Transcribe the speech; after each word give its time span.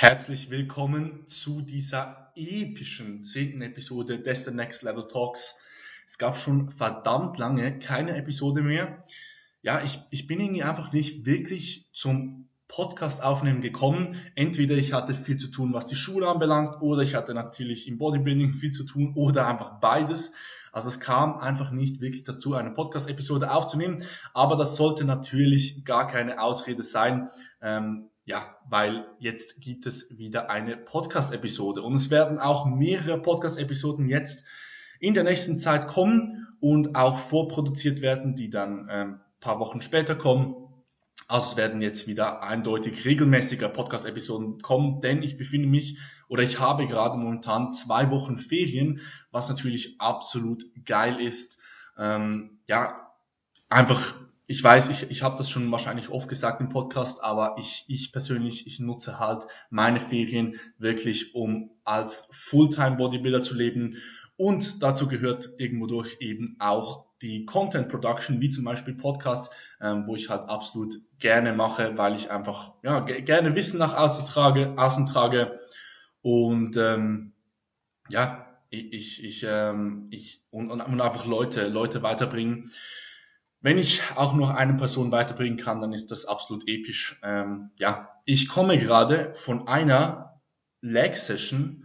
Herzlich 0.00 0.48
willkommen 0.48 1.26
zu 1.26 1.60
dieser 1.60 2.30
epischen 2.36 3.24
zehnten 3.24 3.62
Episode 3.62 4.20
des 4.20 4.44
The 4.44 4.52
Next 4.52 4.84
Level 4.84 5.08
Talks. 5.08 5.56
Es 6.06 6.18
gab 6.18 6.36
schon 6.36 6.70
verdammt 6.70 7.36
lange 7.36 7.80
keine 7.80 8.14
Episode 8.14 8.62
mehr. 8.62 9.02
Ja, 9.60 9.82
ich, 9.82 10.00
ich 10.10 10.28
bin 10.28 10.38
irgendwie 10.38 10.62
einfach 10.62 10.92
nicht 10.92 11.26
wirklich 11.26 11.90
zum 11.92 12.48
Podcast 12.68 13.24
aufnehmen 13.24 13.60
gekommen. 13.60 14.14
Entweder 14.36 14.76
ich 14.76 14.92
hatte 14.92 15.14
viel 15.14 15.36
zu 15.36 15.48
tun, 15.48 15.74
was 15.74 15.88
die 15.88 15.96
Schule 15.96 16.28
anbelangt, 16.28 16.80
oder 16.80 17.02
ich 17.02 17.16
hatte 17.16 17.34
natürlich 17.34 17.88
im 17.88 17.98
Bodybuilding 17.98 18.52
viel 18.52 18.70
zu 18.70 18.84
tun, 18.84 19.14
oder 19.16 19.48
einfach 19.48 19.80
beides. 19.80 20.34
Also 20.70 20.90
es 20.90 21.00
kam 21.00 21.38
einfach 21.38 21.72
nicht 21.72 22.00
wirklich 22.00 22.22
dazu, 22.22 22.54
eine 22.54 22.70
Podcast-Episode 22.70 23.52
aufzunehmen. 23.52 24.04
Aber 24.32 24.54
das 24.54 24.76
sollte 24.76 25.04
natürlich 25.04 25.84
gar 25.84 26.06
keine 26.06 26.40
Ausrede 26.40 26.84
sein. 26.84 27.28
Ähm, 27.60 28.10
ja, 28.28 28.58
weil 28.68 29.06
jetzt 29.18 29.62
gibt 29.62 29.86
es 29.86 30.18
wieder 30.18 30.50
eine 30.50 30.76
Podcast-Episode 30.76 31.80
und 31.80 31.94
es 31.94 32.10
werden 32.10 32.38
auch 32.38 32.66
mehrere 32.66 33.22
Podcast-Episoden 33.22 34.06
jetzt 34.06 34.44
in 35.00 35.14
der 35.14 35.24
nächsten 35.24 35.56
Zeit 35.56 35.88
kommen 35.88 36.46
und 36.60 36.94
auch 36.94 37.18
vorproduziert 37.18 38.02
werden, 38.02 38.34
die 38.34 38.50
dann 38.50 38.86
ähm, 38.90 39.20
paar 39.40 39.60
Wochen 39.60 39.80
später 39.80 40.14
kommen. 40.14 40.56
Also 41.26 41.52
es 41.52 41.56
werden 41.56 41.80
jetzt 41.80 42.06
wieder 42.06 42.42
eindeutig 42.42 43.06
regelmäßiger 43.06 43.70
Podcast-Episoden 43.70 44.60
kommen, 44.60 45.00
denn 45.00 45.22
ich 45.22 45.38
befinde 45.38 45.66
mich 45.68 45.98
oder 46.28 46.42
ich 46.42 46.60
habe 46.60 46.86
gerade 46.86 47.16
momentan 47.16 47.72
zwei 47.72 48.10
Wochen 48.10 48.36
Ferien, 48.36 49.00
was 49.30 49.48
natürlich 49.48 49.98
absolut 50.02 50.64
geil 50.84 51.18
ist. 51.18 51.60
Ähm, 51.96 52.60
ja, 52.66 53.10
einfach 53.70 54.16
ich 54.50 54.64
weiß, 54.64 54.88
ich, 54.88 55.10
ich 55.10 55.22
habe 55.22 55.36
das 55.36 55.50
schon 55.50 55.70
wahrscheinlich 55.70 56.08
oft 56.08 56.26
gesagt 56.26 56.62
im 56.62 56.70
Podcast, 56.70 57.22
aber 57.22 57.56
ich, 57.58 57.84
ich 57.86 58.12
persönlich, 58.12 58.66
ich 58.66 58.80
nutze 58.80 59.18
halt 59.20 59.44
meine 59.68 60.00
Ferien 60.00 60.58
wirklich, 60.78 61.34
um 61.34 61.70
als 61.84 62.30
Fulltime 62.32 62.96
Bodybuilder 62.96 63.42
zu 63.42 63.54
leben. 63.54 63.98
Und 64.38 64.82
dazu 64.82 65.06
gehört 65.06 65.50
irgendwo 65.58 65.86
durch 65.86 66.16
eben 66.20 66.56
auch 66.60 67.04
die 67.20 67.44
Content 67.44 67.90
Production, 67.90 68.40
wie 68.40 68.48
zum 68.48 68.64
Beispiel 68.64 68.94
Podcasts, 68.94 69.54
ähm, 69.82 70.06
wo 70.06 70.16
ich 70.16 70.30
halt 70.30 70.44
absolut 70.44 70.94
gerne 71.18 71.52
mache, 71.52 71.98
weil 71.98 72.14
ich 72.14 72.30
einfach 72.30 72.72
ja 72.82 73.00
gerne 73.00 73.54
Wissen 73.54 73.78
nach 73.78 73.94
außen 73.94 74.24
trage, 74.24 74.72
außen 74.78 75.04
trage 75.04 75.50
und 76.22 76.74
ähm, 76.78 77.34
ja 78.08 78.46
ich 78.70 78.92
ich 78.92 79.24
ich, 79.24 79.46
ähm, 79.46 80.06
ich 80.10 80.46
und, 80.50 80.70
und 80.70 81.00
einfach 81.00 81.26
Leute 81.26 81.66
Leute 81.68 82.02
weiterbringen 82.02 82.64
wenn 83.60 83.78
ich 83.78 84.02
auch 84.14 84.34
nur 84.34 84.56
eine 84.56 84.74
Person 84.74 85.10
weiterbringen 85.10 85.58
kann, 85.58 85.80
dann 85.80 85.92
ist 85.92 86.10
das 86.10 86.26
absolut 86.26 86.68
episch. 86.68 87.20
Ähm, 87.22 87.70
ja, 87.76 88.10
ich 88.24 88.48
komme 88.48 88.78
gerade 88.78 89.34
von 89.34 89.66
einer 89.66 90.40
Leg-Session, 90.80 91.84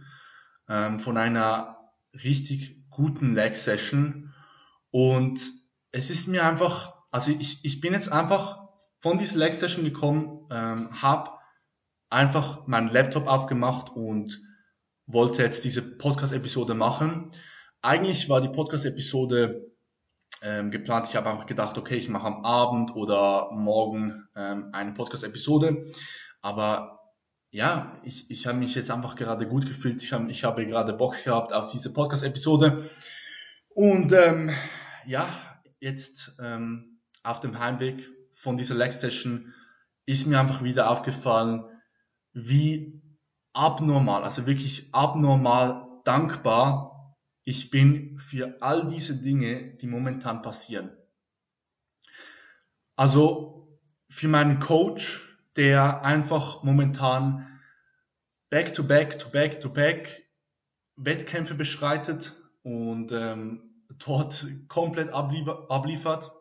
ähm, 0.68 1.00
von 1.00 1.16
einer 1.16 1.78
richtig 2.22 2.88
guten 2.90 3.34
Leg-Session 3.34 4.32
und 4.90 5.40
es 5.90 6.10
ist 6.10 6.28
mir 6.28 6.44
einfach, 6.44 6.94
also 7.10 7.32
ich, 7.32 7.64
ich 7.64 7.80
bin 7.80 7.92
jetzt 7.92 8.12
einfach 8.12 8.68
von 9.00 9.18
dieser 9.18 9.38
Leg-Session 9.38 9.84
gekommen, 9.84 10.46
ähm, 10.50 11.02
habe 11.02 11.30
einfach 12.10 12.66
meinen 12.66 12.92
Laptop 12.92 13.26
aufgemacht 13.26 13.90
und 13.90 14.40
wollte 15.06 15.42
jetzt 15.42 15.64
diese 15.64 15.82
Podcast-Episode 15.98 16.74
machen. 16.74 17.30
Eigentlich 17.82 18.28
war 18.28 18.40
die 18.40 18.48
Podcast-Episode 18.48 19.63
ähm, 20.44 20.70
geplant. 20.70 21.08
Ich 21.08 21.16
habe 21.16 21.30
einfach 21.30 21.46
gedacht, 21.46 21.78
okay, 21.78 21.96
ich 21.96 22.08
mache 22.08 22.26
am 22.26 22.44
Abend 22.44 22.94
oder 22.94 23.50
morgen 23.52 24.28
ähm, 24.36 24.70
eine 24.72 24.92
Podcast-Episode. 24.92 25.82
Aber 26.40 27.00
ja, 27.50 27.96
ich, 28.02 28.30
ich 28.30 28.46
habe 28.46 28.58
mich 28.58 28.74
jetzt 28.74 28.90
einfach 28.90 29.16
gerade 29.16 29.48
gut 29.48 29.66
gefühlt. 29.66 30.02
Ich, 30.02 30.12
hab, 30.12 30.28
ich 30.28 30.44
habe 30.44 30.66
gerade 30.66 30.92
Bock 30.92 31.22
gehabt 31.24 31.52
auf 31.52 31.70
diese 31.70 31.92
Podcast-Episode. 31.92 32.78
Und 33.70 34.12
ähm, 34.12 34.50
ja, 35.06 35.28
jetzt 35.80 36.36
ähm, 36.40 37.00
auf 37.22 37.40
dem 37.40 37.58
Heimweg 37.58 38.08
von 38.30 38.56
dieser 38.56 38.74
Leg-Session 38.74 39.54
ist 40.06 40.26
mir 40.26 40.38
einfach 40.38 40.62
wieder 40.62 40.90
aufgefallen, 40.90 41.64
wie 42.32 43.02
abnormal, 43.52 44.24
also 44.24 44.46
wirklich 44.46 44.92
abnormal 44.92 45.86
dankbar 46.04 46.93
ich 47.44 47.70
bin 47.70 48.18
für 48.18 48.56
all 48.60 48.88
diese 48.88 49.20
Dinge, 49.20 49.74
die 49.74 49.86
momentan 49.86 50.42
passieren. 50.42 50.90
Also 52.96 53.78
für 54.08 54.28
meinen 54.28 54.60
Coach, 54.60 55.38
der 55.56 56.02
einfach 56.02 56.62
momentan 56.62 57.60
back 58.50 58.72
to 58.72 58.82
back 58.84 59.18
to 59.18 59.28
back 59.28 59.60
to 59.60 59.68
back 59.68 60.24
Wettkämpfe 60.96 61.54
beschreitet 61.54 62.36
und 62.62 63.12
ähm, 63.12 63.84
dort 63.98 64.46
komplett 64.68 65.10
abliefert 65.10 66.32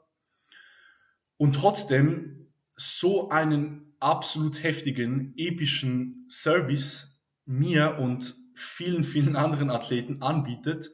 und 1.38 1.56
trotzdem 1.56 2.54
so 2.76 3.30
einen 3.30 3.96
absolut 4.00 4.62
heftigen, 4.64 5.34
epischen 5.38 6.28
Service 6.30 7.24
mir 7.46 7.98
und 8.00 8.36
vielen, 8.64 9.04
vielen 9.04 9.36
anderen 9.36 9.70
Athleten 9.70 10.22
anbietet 10.22 10.92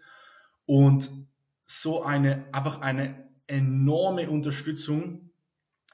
und 0.66 1.10
so 1.66 2.04
eine, 2.04 2.46
einfach 2.52 2.82
eine 2.82 3.30
enorme 3.48 4.30
Unterstützung 4.30 5.32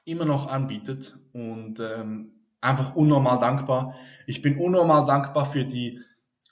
immer 0.04 0.24
noch 0.24 0.50
anbietet 0.50 1.18
und 1.32 1.80
ähm, 1.80 2.32
einfach 2.60 2.94
unnormal 2.94 3.38
dankbar. 3.38 3.94
Ich 4.26 4.42
bin 4.42 4.58
unnormal 4.58 5.06
dankbar 5.06 5.46
für 5.46 5.64
die 5.64 6.00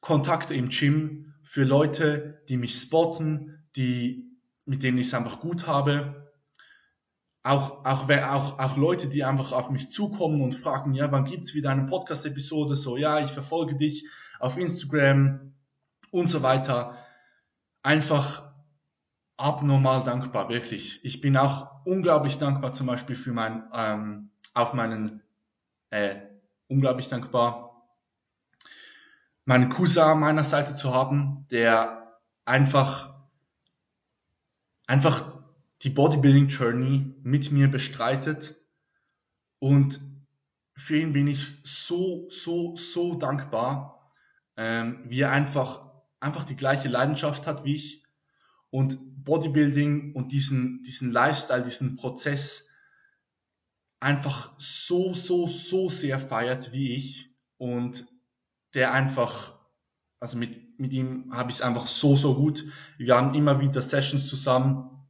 Kontakte 0.00 0.54
im 0.54 0.68
Gym, 0.68 1.34
für 1.42 1.64
Leute, 1.64 2.42
die 2.48 2.56
mich 2.56 2.74
spotten, 2.74 3.64
die, 3.76 4.38
mit 4.64 4.82
denen 4.82 4.98
ich 4.98 5.08
es 5.08 5.14
einfach 5.14 5.40
gut 5.40 5.66
habe. 5.66 6.32
Auch, 7.42 7.84
auch, 7.84 8.08
auch, 8.08 8.58
auch 8.58 8.76
Leute, 8.76 9.08
die 9.08 9.24
einfach 9.24 9.52
auf 9.52 9.70
mich 9.70 9.90
zukommen 9.90 10.40
und 10.40 10.54
fragen, 10.54 10.94
ja, 10.94 11.12
wann 11.12 11.26
gibt's 11.26 11.54
wieder 11.54 11.70
eine 11.70 11.84
Podcast-Episode? 11.84 12.76
So, 12.76 12.96
ja, 12.96 13.20
ich 13.20 13.30
verfolge 13.30 13.76
dich 13.76 14.06
auf 14.44 14.58
Instagram 14.58 15.54
und 16.10 16.28
so 16.28 16.42
weiter. 16.42 16.98
Einfach 17.82 18.52
abnormal 19.38 20.04
dankbar, 20.04 20.50
wirklich. 20.50 21.02
Ich 21.02 21.22
bin 21.22 21.38
auch 21.38 21.82
unglaublich 21.86 22.36
dankbar 22.36 22.74
zum 22.74 22.86
Beispiel 22.86 23.16
für 23.16 23.32
mein, 23.32 23.64
ähm, 23.72 24.30
auf 24.52 24.74
meinen, 24.74 25.22
äh, 25.88 26.16
unglaublich 26.68 27.08
dankbar, 27.08 27.88
meinen 29.46 29.70
Cousin 29.70 30.02
an 30.02 30.20
meiner 30.20 30.44
Seite 30.44 30.74
zu 30.74 30.94
haben, 30.94 31.46
der 31.50 32.20
einfach, 32.44 33.14
einfach 34.86 35.24
die 35.80 35.90
Bodybuilding 35.90 36.48
Journey 36.48 37.14
mit 37.22 37.50
mir 37.50 37.70
bestreitet 37.70 38.56
und 39.58 40.00
für 40.76 40.98
ihn 40.98 41.14
bin 41.14 41.28
ich 41.28 41.60
so, 41.62 42.28
so, 42.28 42.76
so 42.76 43.14
dankbar, 43.14 44.03
ähm, 44.56 45.02
wie 45.06 45.20
er 45.20 45.30
einfach, 45.30 45.90
einfach 46.20 46.44
die 46.44 46.56
gleiche 46.56 46.88
Leidenschaft 46.88 47.46
hat 47.46 47.64
wie 47.64 47.76
ich 47.76 48.04
und 48.70 49.24
Bodybuilding 49.24 50.14
und 50.14 50.32
diesen, 50.32 50.82
diesen 50.82 51.12
Lifestyle, 51.12 51.62
diesen 51.62 51.96
Prozess 51.96 52.70
einfach 54.00 54.52
so, 54.58 55.14
so, 55.14 55.46
so 55.46 55.88
sehr 55.88 56.18
feiert 56.18 56.72
wie 56.72 56.94
ich 56.94 57.30
und 57.56 58.06
der 58.74 58.92
einfach, 58.92 59.58
also 60.20 60.36
mit, 60.36 60.78
mit 60.78 60.92
ihm 60.92 61.32
habe 61.32 61.50
ich 61.50 61.56
es 61.56 61.62
einfach 61.62 61.86
so, 61.86 62.16
so 62.16 62.34
gut. 62.34 62.64
Wir 62.98 63.16
haben 63.16 63.34
immer 63.34 63.60
wieder 63.60 63.80
Sessions 63.80 64.28
zusammen 64.28 65.08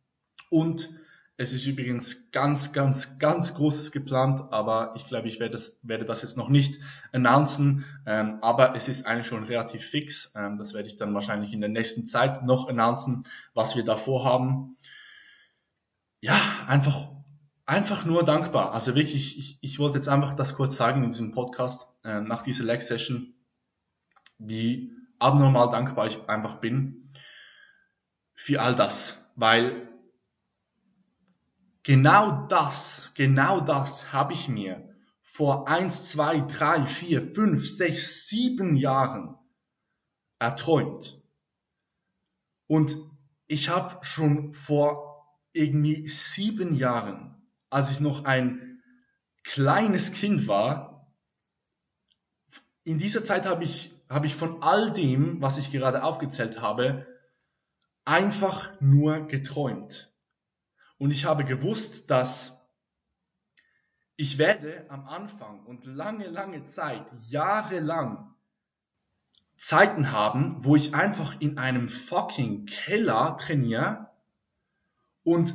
und 0.51 0.91
es 1.37 1.53
ist 1.53 1.67
übrigens 1.67 2.31
ganz, 2.31 2.73
ganz, 2.73 3.19
ganz 3.19 3.55
Großes 3.55 3.91
geplant, 3.91 4.41
aber 4.53 4.93
ich 4.95 5.05
glaube, 5.07 5.27
ich 5.27 5.41
werde 5.41 5.53
das, 5.53 5.81
werde 5.83 6.05
das 6.05 6.23
jetzt 6.23 6.37
noch 6.37 6.49
nicht 6.49 6.79
announcen. 7.13 7.85
Ähm, 8.07 8.39
aber 8.41 8.77
es 8.77 8.89
ist 8.89 9.07
eigentlich 9.07 9.27
schon 9.27 9.43
relativ 9.43 9.85
fix. 9.85 10.33
Ähm, 10.37 10.59
das 10.59 10.75
werde 10.75 10.89
ich 10.89 10.97
dann 10.97 11.13
wahrscheinlich 11.13 11.53
in 11.53 11.61
der 11.61 11.71
nächsten 11.71 12.07
Zeit 12.07 12.45
noch 12.45 12.69
announcen, 12.69 13.27
was 13.53 13.75
wir 13.75 13.85
da 13.85 13.97
vorhaben. 13.97 14.77
Ja, 16.21 16.41
einfach, 16.69 17.09
einfach 17.67 18.05
nur 18.05 18.25
dankbar. 18.25 18.73
Also 18.73 18.95
wirklich, 18.95 19.37
ich, 19.37 19.59
ich 19.61 19.79
wollte 19.81 19.99
jetzt 19.99 20.09
einfach 20.09 20.35
das 20.35 20.55
kurz 20.55 20.77
sagen 20.77 21.03
in 21.03 21.11
diesem 21.11 21.33
Podcast, 21.33 21.89
äh, 22.05 22.21
nach 22.21 22.43
dieser 22.43 22.65
Leg-Session, 22.65 23.35
wie 24.39 24.93
abnormal 25.19 25.69
dankbar 25.69 26.07
ich 26.07 26.29
einfach 26.29 26.57
bin 26.57 27.03
für 28.35 28.63
all 28.63 28.77
das. 28.77 29.33
Weil 29.35 29.94
Genau 31.85 32.47
das, 32.47 33.13
genau 33.15 33.61
das 33.61 34.13
habe 34.15 34.33
ich 34.33 34.49
mir 34.49 34.89
vor 35.23 35.69
eins, 35.69 36.11
zwei, 36.11 36.41
drei, 36.41 36.85
vier, 36.87 37.21
fünf, 37.21 37.67
sechs, 37.67 38.27
sieben 38.27 38.75
Jahren 38.75 39.37
erträumt. 40.39 41.23
Und 42.67 42.97
ich 43.47 43.69
habe 43.69 44.03
schon 44.03 44.55
vor 44.55 45.29
irgendwie 45.53 46.09
sieben 46.09 46.75
Jahren, 46.75 47.51
als 47.69 47.91
ich 47.91 48.01
noch 48.01 48.25
ein 48.25 48.83
kleines 49.43 50.13
Kind 50.13 50.49
war, 50.49 51.13
in 52.83 52.97
dieser 52.97 53.25
Zeit 53.25 53.45
habe 53.45 53.65
ich, 53.65 53.93
habe 54.09 54.27
ich 54.27 54.35
von 54.35 54.63
all 54.63 54.91
dem, 54.91 55.43
was 55.43 55.59
ich 55.59 55.71
gerade 55.71 56.03
aufgezählt 56.03 56.63
habe, 56.63 57.07
einfach 58.07 58.73
nur 58.81 59.27
geträumt. 59.27 60.14
Und 60.99 61.11
ich 61.11 61.25
habe 61.25 61.45
gewusst, 61.45 62.11
dass 62.11 62.69
ich 64.17 64.39
werde 64.39 64.87
am 64.89 65.07
Anfang 65.07 65.65
und 65.67 65.87
lange, 65.87 66.29
lange 66.29 66.67
Zeit, 66.67 67.07
jahrelang 67.29 68.35
Zeiten 69.57 70.13
haben, 70.13 70.57
wo 70.65 70.77
ich 70.77 70.95
einfach 70.95 71.41
in 71.41 71.59
einem 71.59 71.89
fucking 71.89 72.67
Keller 72.67 73.37
trainiere 73.37 74.11
und 75.25 75.55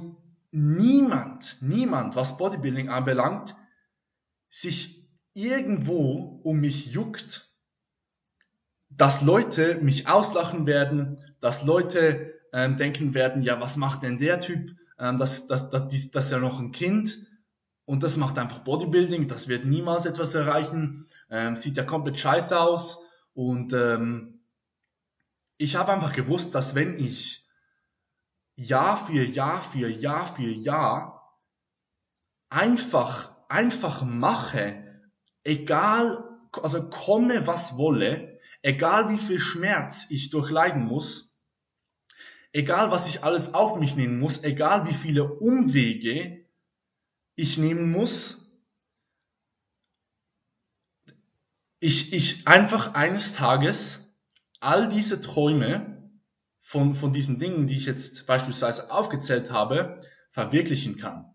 niemand, 0.51 1.57
niemand, 1.62 2.15
was 2.15 2.38
Bodybuilding 2.38 2.89
anbelangt, 2.89 3.56
sich 4.50 5.07
irgendwo 5.33 6.41
um 6.44 6.59
mich 6.59 6.88
juckt, 6.88 7.53
dass 8.89 9.21
Leute 9.21 9.75
mich 9.75 10.07
auslachen 10.07 10.65
werden, 10.65 11.24
dass 11.39 11.63
Leute 11.63 12.33
ähm, 12.51 12.77
denken 12.77 13.13
werden, 13.13 13.44
ja, 13.44 13.62
was 13.62 13.77
macht 13.77 14.03
denn 14.03 14.18
der 14.18 14.41
Typ? 14.41 14.75
Ähm, 15.00 15.18
das, 15.18 15.48
das, 15.48 15.69
das, 15.69 15.88
das, 15.88 16.12
das 16.12 16.25
ist 16.25 16.31
ja 16.31 16.40
noch 16.40 16.60
ein 16.60 16.72
Kind 16.72 17.19
und 17.90 18.04
das 18.04 18.18
macht 18.18 18.38
einfach 18.38 18.60
Bodybuilding, 18.60 19.28
das 19.28 19.48
wird 19.48 19.66
niemals 19.66 20.06
etwas 20.06 20.36
erreichen, 20.36 21.04
ähm, 21.31 21.56
sieht 21.56 21.75
ja 21.75 21.84
komplett 21.84 22.19
scheiße 22.19 22.60
aus. 22.60 23.04
Und 23.34 23.74
ähm, 23.74 24.42
ich 25.57 25.75
habe 25.75 25.92
einfach 25.94 26.12
gewusst, 26.12 26.54
dass 26.54 26.75
wenn 26.75 27.00
ich 27.00 27.48
Jahr 28.56 28.96
für 28.96 29.24
Jahr 29.25 29.63
für 29.63 29.90
Jahr 29.90 30.28
für 30.28 30.51
Jahr 30.51 31.40
einfach, 32.50 33.36
einfach 33.48 34.04
mache, 34.04 34.84
egal, 35.44 36.24
also 36.62 36.90
komme 36.90 37.48
was 37.48 37.75
wolle, 37.78 38.38
egal 38.62 39.10
wie 39.10 39.18
viel 39.18 39.40
Schmerz 39.40 40.06
ich 40.12 40.30
durchleiden 40.30 40.86
muss, 40.86 41.28
egal 42.51 42.92
was 42.92 43.07
ich 43.07 43.24
alles 43.24 43.54
auf 43.54 43.80
mich 43.80 43.96
nehmen 43.96 44.19
muss, 44.19 44.44
egal 44.44 44.88
wie 44.88 44.94
viele 44.94 45.34
Umwege 45.34 46.46
ich 47.36 47.57
nehmen 47.57 47.92
muss, 47.92 48.50
ich, 51.80 52.13
ich 52.13 52.48
einfach 52.48 52.94
eines 52.94 53.34
Tages 53.34 54.13
all 54.60 54.90
diese 54.90 55.22
Träume 55.22 56.12
von, 56.60 56.94
von 56.94 57.13
diesen 57.13 57.40
Dingen, 57.40 57.68
die 57.68 57.78
ich 57.78 57.86
jetzt 57.86 58.25
beispielsweise 58.25 58.92
aufgezählt 58.92 59.51
habe, 59.51 60.00
verwirklichen 60.31 60.98
kann. 60.98 61.25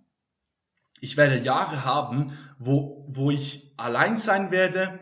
Ich 1.00 1.16
werde 1.16 1.38
Jahre 1.38 1.84
haben, 1.84 2.36
wo, 2.58 3.06
wo 3.08 3.30
ich 3.30 3.72
allein 3.76 4.16
sein 4.16 4.50
werde, 4.50 5.00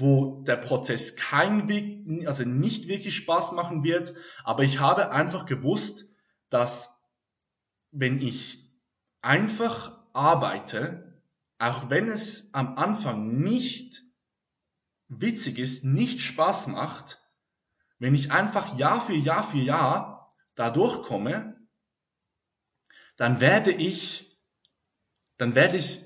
wo 0.00 0.42
der 0.42 0.56
Prozess 0.56 1.16
kein 1.16 1.68
Weg, 1.68 2.26
also 2.26 2.44
nicht 2.44 2.88
wirklich 2.88 3.16
Spaß 3.16 3.52
machen 3.52 3.84
wird, 3.84 4.14
aber 4.44 4.62
ich 4.62 4.80
habe 4.80 5.10
einfach 5.10 5.46
gewusst, 5.46 6.08
dass 6.50 7.02
wenn 7.90 8.20
ich 8.20 8.70
einfach 9.22 9.98
arbeite, 10.12 11.22
auch 11.58 11.90
wenn 11.90 12.08
es 12.08 12.54
am 12.54 12.78
Anfang 12.78 13.40
nicht 13.40 14.02
witzig 15.08 15.58
ist, 15.58 15.84
nicht 15.84 16.20
Spaß 16.20 16.68
macht, 16.68 17.22
wenn 17.98 18.14
ich 18.14 18.30
einfach 18.30 18.78
Jahr 18.78 19.00
für 19.00 19.14
Jahr 19.14 19.42
für 19.42 19.58
Jahr 19.58 20.32
da 20.54 20.70
durchkomme, 20.70 21.56
dann 23.16 23.40
werde 23.40 23.72
ich, 23.72 24.38
dann 25.38 25.54
werde 25.54 25.76
ich 25.76 26.04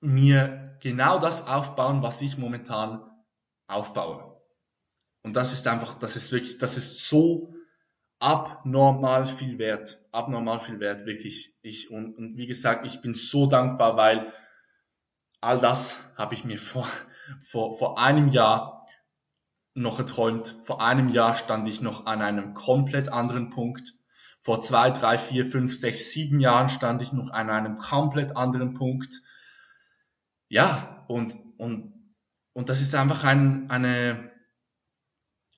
mir 0.00 0.61
genau 0.82 1.18
das 1.18 1.46
aufbauen, 1.46 2.02
was 2.02 2.20
ich 2.20 2.36
momentan 2.36 3.00
aufbaue. 3.68 4.42
Und 5.22 5.36
das 5.36 5.52
ist 5.52 5.66
einfach, 5.68 5.94
das 5.94 6.16
ist 6.16 6.32
wirklich, 6.32 6.58
das 6.58 6.76
ist 6.76 7.08
so 7.08 7.54
abnormal 8.18 9.26
viel 9.26 9.58
wert, 9.58 10.04
abnormal 10.10 10.60
viel 10.60 10.80
wert, 10.80 11.06
wirklich. 11.06 11.54
Ich, 11.62 11.90
und, 11.90 12.18
und 12.18 12.36
wie 12.36 12.46
gesagt, 12.46 12.84
ich 12.84 13.00
bin 13.00 13.14
so 13.14 13.46
dankbar, 13.46 13.96
weil 13.96 14.32
all 15.40 15.60
das 15.60 16.12
habe 16.16 16.34
ich 16.34 16.44
mir 16.44 16.58
vor, 16.58 16.86
vor, 17.40 17.78
vor 17.78 17.98
einem 17.98 18.28
Jahr 18.28 18.86
noch 19.74 19.96
geträumt. 19.96 20.56
Vor 20.62 20.82
einem 20.82 21.08
Jahr 21.08 21.34
stand 21.36 21.66
ich 21.68 21.80
noch 21.80 22.06
an 22.06 22.20
einem 22.20 22.54
komplett 22.54 23.10
anderen 23.10 23.50
Punkt. 23.50 23.94
Vor 24.38 24.60
zwei, 24.60 24.90
drei, 24.90 25.16
vier, 25.16 25.46
fünf, 25.46 25.74
sechs, 25.74 26.10
sieben 26.10 26.40
Jahren 26.40 26.68
stand 26.68 27.00
ich 27.00 27.12
noch 27.12 27.30
an 27.30 27.48
einem 27.48 27.76
komplett 27.76 28.36
anderen 28.36 28.74
Punkt. 28.74 29.22
Ja, 30.52 31.06
und, 31.08 31.34
und, 31.56 31.94
und 32.52 32.68
das 32.68 32.82
ist 32.82 32.94
einfach 32.94 33.24
ein, 33.24 33.70
eine, 33.70 34.30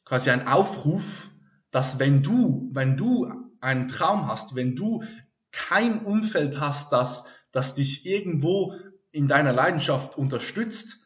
quasi 0.05 0.31
ein 0.31 0.47
Aufruf, 0.47 1.31
dass 1.73 1.99
wenn 1.99 2.23
du, 2.23 2.71
wenn 2.73 2.97
du 2.97 3.29
einen 3.61 3.89
Traum 3.89 4.29
hast, 4.29 4.55
wenn 4.55 4.77
du 4.77 5.03
kein 5.51 6.05
Umfeld 6.05 6.61
hast, 6.61 6.93
das, 6.93 7.25
das 7.51 7.75
dich 7.75 8.07
irgendwo 8.07 8.73
in 9.11 9.27
deiner 9.27 9.53
Leidenschaft 9.53 10.17
unterstützt, 10.17 11.01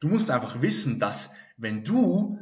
du 0.00 0.08
musst 0.08 0.30
einfach 0.30 0.62
wissen, 0.62 0.98
dass 0.98 1.32
wenn 1.58 1.84
du 1.84 2.38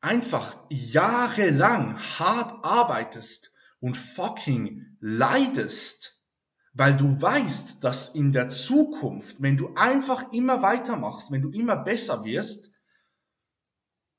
einfach 0.00 0.56
jahrelang 0.70 1.98
hart 2.18 2.64
arbeitest 2.64 3.52
und 3.78 3.94
fucking 3.94 4.96
leidest, 5.00 6.17
weil 6.78 6.96
du 6.96 7.20
weißt, 7.20 7.82
dass 7.82 8.14
in 8.14 8.30
der 8.30 8.48
Zukunft, 8.48 9.42
wenn 9.42 9.56
du 9.56 9.74
einfach 9.74 10.32
immer 10.32 10.62
weitermachst, 10.62 11.32
wenn 11.32 11.42
du 11.42 11.50
immer 11.50 11.76
besser 11.76 12.22
wirst, 12.22 12.70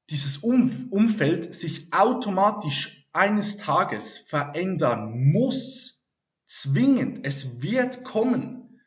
dieses 0.10 0.40
um 0.40 0.90
Umfeld 0.90 1.56
sich 1.56 1.94
automatisch 1.94 3.08
eines 3.14 3.56
Tages 3.56 4.18
verändern 4.18 5.32
muss. 5.32 6.02
Zwingend. 6.48 7.26
Es 7.26 7.62
wird 7.62 8.04
kommen. 8.04 8.82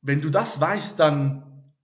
Wenn 0.00 0.22
du 0.22 0.30
das 0.30 0.58
weißt, 0.58 0.98
dann, 0.98 1.74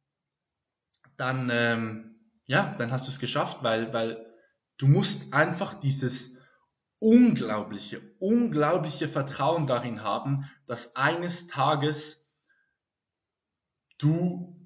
dann, 1.18 1.50
ähm, 1.52 2.14
ja, 2.46 2.74
dann 2.78 2.90
hast 2.90 3.06
du 3.06 3.10
es 3.10 3.18
geschafft, 3.18 3.58
weil, 3.60 3.92
weil 3.92 4.34
du 4.78 4.86
musst 4.86 5.34
einfach 5.34 5.74
dieses 5.74 6.38
unglaubliche, 7.00 8.00
unglaubliche 8.18 9.08
Vertrauen 9.08 9.66
darin 9.66 10.02
haben, 10.02 10.48
dass 10.66 10.96
eines 10.96 11.46
Tages 11.46 12.32
du 13.98 14.56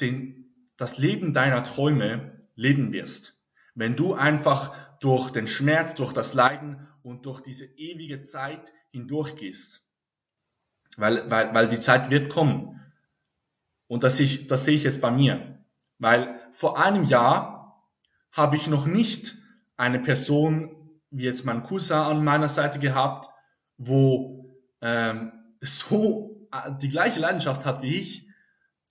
den, 0.00 0.70
das 0.76 0.98
Leben 0.98 1.32
deiner 1.32 1.62
Träume 1.62 2.48
leben 2.54 2.92
wirst. 2.92 3.44
Wenn 3.74 3.96
du 3.96 4.14
einfach 4.14 4.74
durch 5.00 5.30
den 5.30 5.46
Schmerz, 5.46 5.94
durch 5.94 6.12
das 6.12 6.34
Leiden 6.34 6.86
und 7.02 7.26
durch 7.26 7.40
diese 7.40 7.66
ewige 7.76 8.22
Zeit 8.22 8.72
hindurchgehst. 8.90 9.90
Weil, 10.96 11.30
weil, 11.30 11.54
weil 11.54 11.68
die 11.68 11.78
Zeit 11.78 12.10
wird 12.10 12.32
kommen. 12.32 12.80
Und 13.86 14.02
das, 14.02 14.18
ich, 14.18 14.46
das 14.46 14.64
sehe 14.64 14.74
ich 14.74 14.84
jetzt 14.84 15.00
bei 15.00 15.10
mir. 15.10 15.64
Weil 15.98 16.40
vor 16.50 16.78
einem 16.78 17.04
Jahr 17.04 17.86
habe 18.32 18.56
ich 18.56 18.66
noch 18.66 18.86
nicht 18.86 19.36
eine 19.76 20.00
Person 20.00 20.75
wie 21.10 21.24
jetzt 21.24 21.44
mein 21.44 21.62
Cousin 21.62 21.96
an 21.96 22.24
meiner 22.24 22.48
Seite 22.48 22.78
gehabt, 22.78 23.28
wo 23.76 24.56
ähm, 24.80 25.32
so 25.60 26.48
äh, 26.52 26.72
die 26.80 26.88
gleiche 26.88 27.20
Leidenschaft 27.20 27.64
hat 27.64 27.82
wie 27.82 27.96
ich 27.96 28.26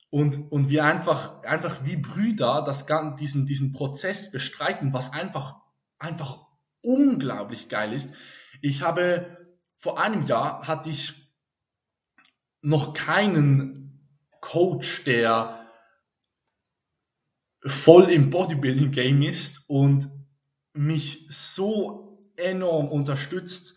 und, 0.10 0.51
und 0.51 0.69
wir 0.69 0.86
einfach, 0.86 1.43
einfach 1.43 1.84
wie 1.84 1.98
Brüder 1.98 2.63
das, 2.65 2.86
diesen, 3.19 3.45
diesen 3.45 3.74
Prozess 3.74 4.31
bestreiten, 4.31 4.93
was 4.93 5.12
einfach, 5.12 5.57
einfach 5.98 6.45
unglaublich 6.81 7.67
geil 7.67 7.91
ist. 7.91 8.13
Ich 8.62 8.81
habe, 8.81 9.38
vor 9.75 10.00
einem 10.01 10.25
Jahr 10.25 10.67
hatte 10.67 10.89
ich 10.89 11.13
noch 12.62 12.93
keinen 12.93 14.10
Coach, 14.39 15.03
der 15.03 15.67
voll 17.65 18.10
im 18.10 18.29
Bodybuilding-Game 18.29 19.22
ist 19.24 19.69
und 19.69 20.10
mich 20.74 21.25
so 21.29 22.04
enorm 22.38 22.89
unterstützt 22.89 23.75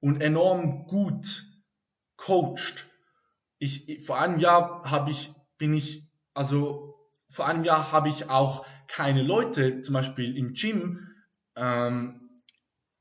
und 0.00 0.20
enorm 0.20 0.86
gut 0.86 1.44
coacht. 2.16 2.86
Ich, 3.58 4.04
vor 4.04 4.18
einem 4.18 4.38
Jahr 4.38 4.90
habe 4.90 5.10
ich, 5.10 5.32
bin 5.58 5.74
ich, 5.74 6.08
also 6.34 6.94
vor 7.28 7.46
einem 7.46 7.64
Jahr 7.64 7.92
habe 7.92 8.08
ich 8.08 8.30
auch 8.30 8.66
keine 8.88 9.22
Leute, 9.22 9.82
zum 9.82 9.94
Beispiel 9.94 10.36
im 10.36 10.52
Gym, 10.52 11.08
ähm, 11.56 12.30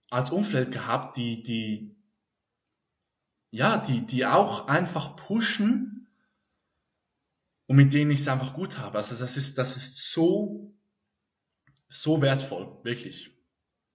als 0.09 0.31
Umfeld 0.31 0.71
gehabt, 0.71 1.17
die, 1.17 1.43
die, 1.43 1.95
ja, 3.51 3.77
die, 3.77 4.05
die 4.05 4.25
auch 4.25 4.67
einfach 4.67 5.15
pushen 5.15 6.07
und 7.67 7.75
mit 7.75 7.93
denen 7.93 8.11
ich 8.11 8.21
es 8.21 8.27
einfach 8.27 8.53
gut 8.53 8.77
habe. 8.77 8.97
Also 8.97 9.15
das 9.15 9.37
ist, 9.37 9.57
das 9.57 9.77
ist 9.77 10.11
so, 10.11 10.75
so 11.87 12.21
wertvoll, 12.21 12.83
wirklich, 12.83 13.38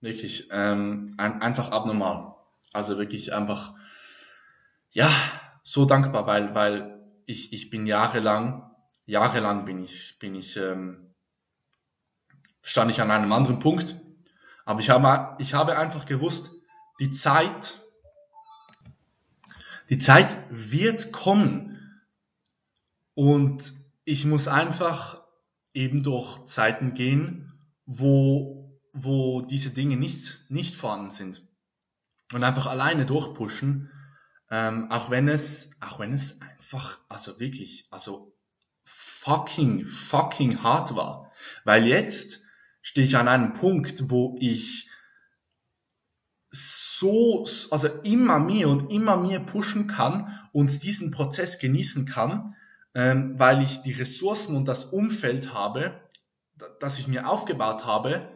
wirklich, 0.05 0.49
ähm, 0.53 1.15
ein, 1.17 1.41
einfach 1.43 1.71
abnormal. 1.71 2.35
Also 2.73 2.99
wirklich 2.99 3.33
einfach, 3.33 3.75
ja, 4.91 5.11
so 5.63 5.87
dankbar, 5.87 6.27
weil, 6.27 6.55
weil 6.55 7.01
ich, 7.27 7.53
ich 7.53 7.71
bin 7.71 7.87
jahrelang, 7.87 8.71
jahrelang 9.07 9.65
bin 9.65 9.83
ich, 9.83 10.19
bin 10.19 10.35
ich, 10.35 10.57
ähm, 10.57 11.15
stand 12.63 12.91
ich 12.91 13.01
an 13.01 13.11
einem 13.11 13.33
anderen 13.33 13.59
Punkt. 13.59 13.97
Aber 14.67 14.81
ich 14.81 14.91
habe, 14.91 15.37
ich 15.43 15.55
habe 15.55 15.79
einfach 15.79 16.05
gewusst, 16.05 16.53
die 17.01 17.11
Zeit, 17.11 17.81
die 19.89 19.99
Zeit 19.99 20.37
wird 20.51 21.13
kommen. 21.13 22.03
Und 23.15 23.75
ich 24.05 24.25
muss 24.27 24.49
einfach 24.49 25.23
eben 25.73 26.03
durch 26.03 26.45
Zeiten 26.45 26.95
gehen, 26.95 27.59
wo, 27.87 28.64
wo 28.95 29.43
diese 29.43 29.71
Dinge 29.71 29.97
nicht, 29.97 30.45
nicht 30.49 30.75
vorhanden 30.75 31.11
sind. 31.11 31.47
Und 32.33 32.45
einfach 32.45 32.67
alleine 32.67 33.05
durchpushen, 33.05 33.91
ähm, 34.51 34.91
auch 34.91 35.11
wenn 35.11 35.29
es, 35.29 35.71
auch 35.81 35.99
wenn 35.99 36.13
es 36.13 36.41
einfach, 36.41 37.01
also 37.09 37.39
wirklich, 37.41 37.89
also 37.91 38.35
fucking, 38.85 39.85
fucking 39.85 40.63
hart 40.63 40.95
war. 40.95 41.33
Weil 41.65 41.87
jetzt 41.87 42.43
stehe 42.81 43.07
ich 43.07 43.17
an 43.17 43.29
einem 43.29 43.53
Punkt, 43.53 44.11
wo 44.11 44.37
ich 44.39 44.89
so, 46.51 47.45
also 47.71 47.89
immer 48.05 48.39
mehr 48.39 48.69
und 48.69 48.93
immer 48.93 49.17
mehr 49.17 49.41
pushen 49.41 49.89
kann 49.89 50.49
und 50.53 50.85
diesen 50.85 51.11
Prozess 51.11 51.59
genießen 51.59 52.07
kann, 52.07 52.55
ähm, 52.95 53.39
weil 53.39 53.61
ich 53.61 53.83
die 53.83 53.93
Ressourcen 53.93 54.55
und 54.55 54.69
das 54.69 54.85
Umfeld 54.85 55.53
habe, 55.53 56.01
das 56.79 57.01
ich 57.01 57.09
mir 57.09 57.29
aufgebaut 57.29 57.85
habe, 57.85 58.34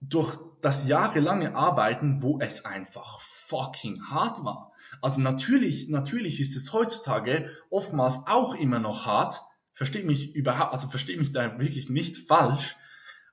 durch 0.00 0.38
das 0.60 0.86
jahrelange 0.86 1.54
Arbeiten, 1.54 2.22
wo 2.22 2.38
es 2.40 2.64
einfach 2.64 3.20
fucking 3.20 4.08
hart 4.10 4.44
war. 4.44 4.72
Also 5.00 5.20
natürlich, 5.20 5.88
natürlich 5.88 6.40
ist 6.40 6.56
es 6.56 6.72
heutzutage 6.72 7.50
oftmals 7.70 8.26
auch 8.26 8.54
immer 8.54 8.78
noch 8.78 9.06
hart. 9.06 9.42
Versteht 9.72 10.06
mich 10.06 10.34
überhaupt, 10.34 10.72
also 10.72 10.88
versteht 10.88 11.18
mich 11.18 11.32
da 11.32 11.58
wirklich 11.58 11.88
nicht 11.88 12.28
falsch. 12.28 12.76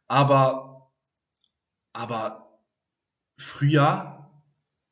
Aber, 0.08 0.92
aber 1.94 2.60
früher, 3.38 4.32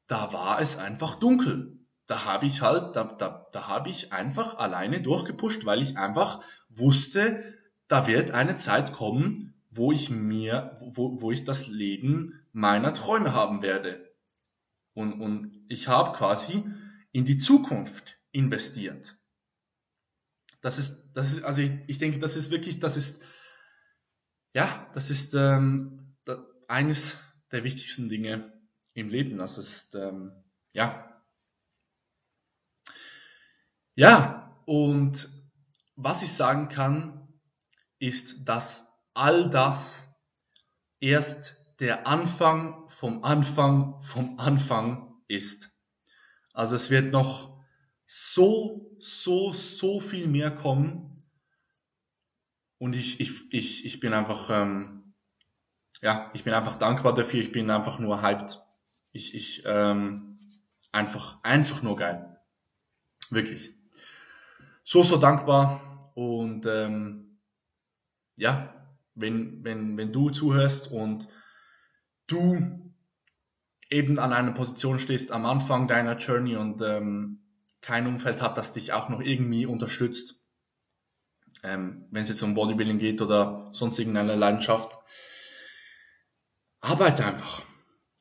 da 0.08 0.34
war 0.34 0.60
es 0.60 0.78
einfach 0.78 1.16
dunkel. 1.16 1.80
Da 2.08 2.25
habe 2.25 2.46
ich 2.46 2.62
halt, 2.62 2.96
da, 2.96 3.04
da, 3.04 3.48
da 3.51 3.68
habe 3.68 3.90
ich 3.90 4.12
einfach 4.12 4.58
alleine 4.58 5.01
durchgepusht, 5.01 5.66
weil 5.66 5.82
ich 5.82 5.98
einfach 5.98 6.42
wusste, 6.70 7.44
da 7.88 8.08
wird 8.08 8.32
eine 8.32 8.56
Zeit 8.56 8.94
kommen, 8.94 9.61
wo 9.72 9.92
ich 9.92 10.10
mir, 10.10 10.75
wo, 10.80 11.22
wo 11.22 11.32
ich 11.32 11.46
das 11.46 11.68
Leben 11.68 12.46
meiner 12.51 12.94
Träume 12.94 13.34
haben 13.34 13.62
werde. 13.62 14.13
Und, 14.94 15.13
und 15.22 15.66
ich 15.70 15.88
habe 15.88 16.16
quasi 16.16 16.66
in 17.13 17.25
die 17.25 17.38
Zukunft 17.38 18.20
investiert. 18.32 19.18
Das 20.62 20.78
ist, 20.78 21.13
das 21.13 21.34
ist, 21.34 21.44
also 21.44 21.62
ich, 21.62 21.72
ich 21.88 21.98
denke, 21.98 22.20
das 22.20 22.36
ist 22.36 22.51
wirklich, 22.51 22.80
das 22.80 22.98
ist, 22.98 23.24
ja, 24.54 24.90
das 24.94 25.10
ist 25.10 25.34
ähm, 25.34 26.18
eines 26.68 27.20
der 27.51 27.63
wichtigsten 27.63 28.10
Dinge 28.10 28.54
im 28.94 29.10
Leben. 29.10 29.38
Das 29.38 29.58
ist, 29.58 29.96
ähm, 29.96 30.32
ja. 30.74 31.24
Ja, 33.96 34.62
und 34.66 35.30
was 35.96 36.24
ich 36.24 36.32
sagen 36.32 36.68
kann, 36.68 37.28
ist, 38.00 38.46
dass 38.46 38.91
all 39.13 39.50
das 39.50 40.15
erst 41.00 41.75
der 41.80 42.08
Anfang 42.08 42.88
vom 42.89 43.24
Anfang 43.24 44.01
vom 44.01 44.39
Anfang 44.39 45.15
ist. 45.27 45.82
Also 46.53 46.75
es 46.75 46.89
wird 46.89 47.12
noch 47.12 47.60
so, 48.06 48.96
so, 49.00 49.53
so 49.53 50.00
viel 50.00 50.27
mehr 50.27 50.51
kommen. 50.51 51.25
Und 52.77 52.96
ich, 52.96 53.20
ich, 53.20 53.53
ich, 53.53 53.86
ich 53.86 54.00
bin 54.00 54.13
einfach, 54.13 54.50
ähm, 54.50 55.13
ja, 56.01 56.30
ich 56.34 56.44
bin 56.44 56.53
einfach 56.53 56.77
dankbar 56.77 57.13
dafür. 57.13 57.41
Ich 57.41 57.51
bin 57.51 57.70
einfach 57.70 58.00
nur 58.00 58.22
hyped. 58.22 58.60
Ich, 59.13 59.34
ich, 59.34 59.63
ähm, 59.65 60.39
einfach, 60.91 61.41
einfach 61.44 61.82
nur 61.84 61.96
geil. 61.96 62.39
Wirklich. 63.30 63.72
So, 64.84 65.03
so 65.03 65.18
dankbar. 65.18 66.12
Und 66.15 66.65
ähm, 66.65 67.39
ja, 68.38 68.81
wenn, 69.15 69.63
wenn, 69.63 69.98
wenn 69.98 70.12
du 70.12 70.30
zuhörst 70.30 70.91
und 70.91 71.27
du 72.27 72.94
eben 73.89 74.20
an 74.20 74.34
einer 74.34 74.53
Position 74.53 75.00
stehst 75.00 75.32
am 75.32 75.46
Anfang 75.46 75.88
deiner 75.88 76.18
Journey 76.18 76.56
und 76.56 76.82
ähm, 76.82 77.41
kein 77.82 78.08
Umfeld 78.08 78.41
hat, 78.41 78.58
das 78.58 78.74
dich 78.74 78.94
auch 78.94 79.10
noch 79.10 79.22
irgendwie 79.22 79.65
unterstützt, 79.65 80.41
ähm, 81.63 82.08
wenn 82.12 82.24
es 82.24 82.30
jetzt 82.30 82.41
um 82.41 82.53
Bodybuilding 82.53 83.00
geht 83.00 83.22
oder 83.22 83.70
sonst 83.74 84.00
irgendeine 84.00 84.36
Leidenschaft, 84.36 84.98
arbeite 86.80 87.25
einfach 87.25 87.62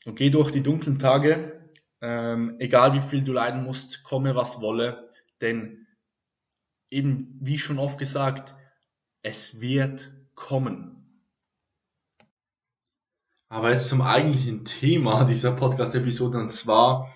und 0.04 0.16
geh 0.16 0.30
durch 0.30 0.50
die 0.50 0.62
dunklen 0.62 0.98
Tage, 0.98 1.70
ähm, 2.00 2.56
egal 2.58 2.94
wie 2.94 3.00
viel 3.00 3.22
du 3.22 3.32
leiden 3.32 3.64
musst, 3.64 4.02
komme 4.02 4.34
was 4.34 4.60
wolle, 4.60 5.10
denn 5.40 5.86
eben 6.90 7.38
wie 7.40 7.58
schon 7.58 7.78
oft 7.78 7.98
gesagt, 7.98 8.54
es 9.22 9.60
wird 9.60 10.10
kommen. 10.40 10.96
Aber 13.48 13.70
jetzt 13.70 13.88
zum 13.88 14.00
eigentlichen 14.00 14.64
Thema 14.64 15.24
dieser 15.24 15.52
Podcast-Episode. 15.52 16.38
Und 16.38 16.50
zwar 16.50 17.12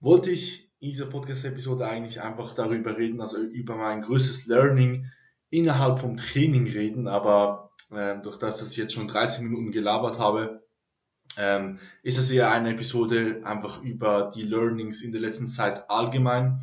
wollte 0.00 0.30
ich 0.30 0.72
in 0.78 0.90
dieser 0.90 1.06
Podcast-Episode 1.06 1.86
eigentlich 1.86 2.20
einfach 2.20 2.54
darüber 2.54 2.96
reden, 2.96 3.20
also 3.20 3.38
über 3.38 3.76
mein 3.76 4.02
größtes 4.02 4.46
Learning 4.46 5.10
innerhalb 5.50 5.98
vom 5.98 6.16
Training 6.16 6.66
reden, 6.66 7.08
aber 7.08 7.70
äh, 7.90 8.20
durch 8.22 8.38
das, 8.38 8.58
dass 8.58 8.72
ich 8.72 8.76
jetzt 8.76 8.92
schon 8.92 9.08
30 9.08 9.42
Minuten 9.44 9.72
gelabert 9.72 10.18
habe, 10.18 10.66
ähm, 11.38 11.78
ist 12.02 12.18
es 12.18 12.30
eher 12.30 12.50
eine 12.50 12.70
Episode 12.70 13.40
einfach 13.44 13.82
über 13.82 14.30
die 14.34 14.42
Learnings 14.42 15.02
in 15.02 15.12
der 15.12 15.20
letzten 15.20 15.48
Zeit 15.48 15.88
allgemein, 15.90 16.60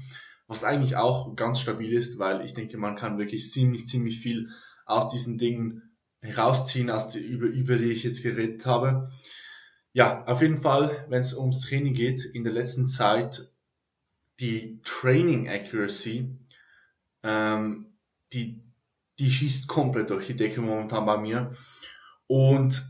was 0.47 0.63
eigentlich 0.63 0.95
auch 0.95 1.35
ganz 1.35 1.59
stabil 1.59 1.93
ist, 1.93 2.19
weil 2.19 2.45
ich 2.45 2.53
denke, 2.53 2.77
man 2.77 2.95
kann 2.95 3.17
wirklich 3.17 3.51
ziemlich, 3.51 3.87
ziemlich 3.87 4.19
viel 4.19 4.49
aus 4.91 5.09
diesen 5.09 5.37
Dingen 5.37 5.91
herausziehen, 6.21 6.89
aus 6.89 7.09
die, 7.09 7.19
über, 7.19 7.47
über 7.47 7.77
die 7.77 7.91
ich 7.91 8.03
jetzt 8.03 8.23
geredet 8.23 8.65
habe. 8.65 9.09
Ja, 9.93 10.23
auf 10.25 10.41
jeden 10.41 10.57
Fall, 10.57 11.05
wenn 11.09 11.21
es 11.21 11.35
ums 11.35 11.61
Training 11.61 11.93
geht, 11.93 12.23
in 12.23 12.43
der 12.43 12.53
letzten 12.53 12.87
Zeit 12.87 13.51
die 14.39 14.81
Training 14.83 15.49
Accuracy, 15.49 16.37
ähm, 17.23 17.97
die, 18.33 18.63
die 19.19 19.29
schießt 19.29 19.67
komplett 19.67 20.09
durch 20.09 20.27
die 20.27 20.35
Decke 20.35 20.61
momentan 20.61 21.05
bei 21.05 21.17
mir. 21.17 21.51
Und 22.27 22.83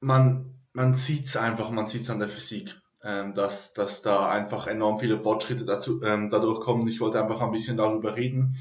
man, 0.00 0.58
man 0.72 0.94
sieht's 0.94 1.36
einfach, 1.36 1.70
man 1.70 1.86
sieht's 1.86 2.10
an 2.10 2.18
der 2.18 2.28
Physik, 2.28 2.76
ähm, 3.04 3.32
dass, 3.34 3.74
dass 3.74 4.02
da 4.02 4.28
einfach 4.30 4.66
enorm 4.66 4.98
viele 4.98 5.20
Fortschritte 5.20 5.64
dazu, 5.64 6.02
ähm, 6.02 6.28
dadurch 6.28 6.60
kommen. 6.60 6.88
Ich 6.88 7.00
wollte 7.00 7.22
einfach 7.22 7.40
ein 7.40 7.52
bisschen 7.52 7.76
darüber 7.76 8.16
reden 8.16 8.56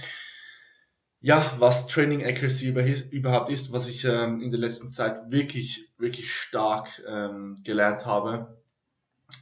ja, 1.22 1.56
was 1.60 1.88
Training 1.88 2.26
Accuracy 2.26 2.74
überhaupt 3.12 3.52
ist, 3.52 3.72
was 3.72 3.88
ich 3.88 4.04
ähm, 4.06 4.42
in 4.42 4.50
der 4.50 4.60
letzten 4.60 4.90
Zeit 4.90 5.32
wirklich, 5.32 5.94
wirklich 6.00 6.34
stark 6.34 7.02
ähm, 7.08 7.60
gelernt 7.64 8.08
habe. 8.08 8.60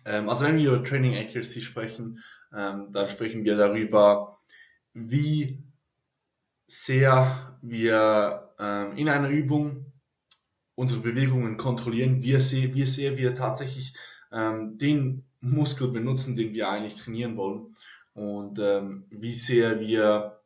Ähm, 0.06 0.28
also 0.30 0.46
wenn 0.46 0.58
wir 0.58 0.74
über 0.74 0.84
Training 0.84 1.16
Accuracy 1.16 1.62
sprechen, 1.62 2.22
ähm, 2.54 2.92
dann 2.92 3.08
sprechen 3.10 3.46
wir 3.46 3.56
darüber, 3.56 4.38
wie 4.94 5.64
sehr 6.68 7.58
wir 7.62 8.54
ähm, 8.60 8.98
in 8.98 9.08
einer 9.08 9.30
Übung 9.30 9.94
unsere 10.76 11.00
Bewegungen 11.00 11.56
kontrollieren, 11.56 12.22
wie 12.22 12.36
sehr, 12.42 12.74
wie 12.74 12.86
sehr 12.86 13.16
wir 13.16 13.36
tatsächlich 13.36 13.94
ähm, 14.34 14.78
den 14.78 15.24
Muskel 15.40 15.88
benutzen, 15.88 16.36
den 16.36 16.54
wir 16.54 16.70
eigentlich 16.70 16.98
trainieren 16.98 17.38
wollen 17.38 17.74
und 18.14 18.58
wie 18.58 19.34
sehr 19.34 19.80
wir 19.80 20.39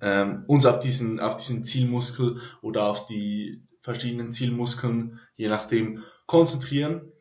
ähm, 0.00 0.44
uns 0.46 0.66
auf 0.66 0.80
diesen, 0.80 1.20
auf 1.20 1.36
diesen 1.36 1.64
Zielmuskel 1.64 2.40
oder 2.62 2.84
auf 2.86 3.06
die 3.06 3.62
verschiedenen 3.80 4.32
Zielmuskeln, 4.32 5.18
je 5.36 5.48
nachdem, 5.48 6.02
konzentrieren. 6.26 7.12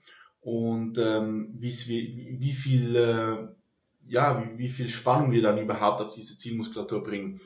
Und 0.41 0.97
ähm, 0.97 1.55
wie, 1.59 2.37
wie 2.39 2.53
viel, 2.53 2.95
äh, 2.95 3.37
ja, 4.07 4.43
wie, 4.43 4.57
wie 4.57 4.69
viel 4.69 4.89
Spannung 4.89 5.31
wir 5.31 5.41
dann 5.41 5.57
überhaupt 5.57 6.01
auf 6.01 6.13
diese 6.13 6.37
Zielmuskulatur 6.37 7.03
bringen. 7.03 7.39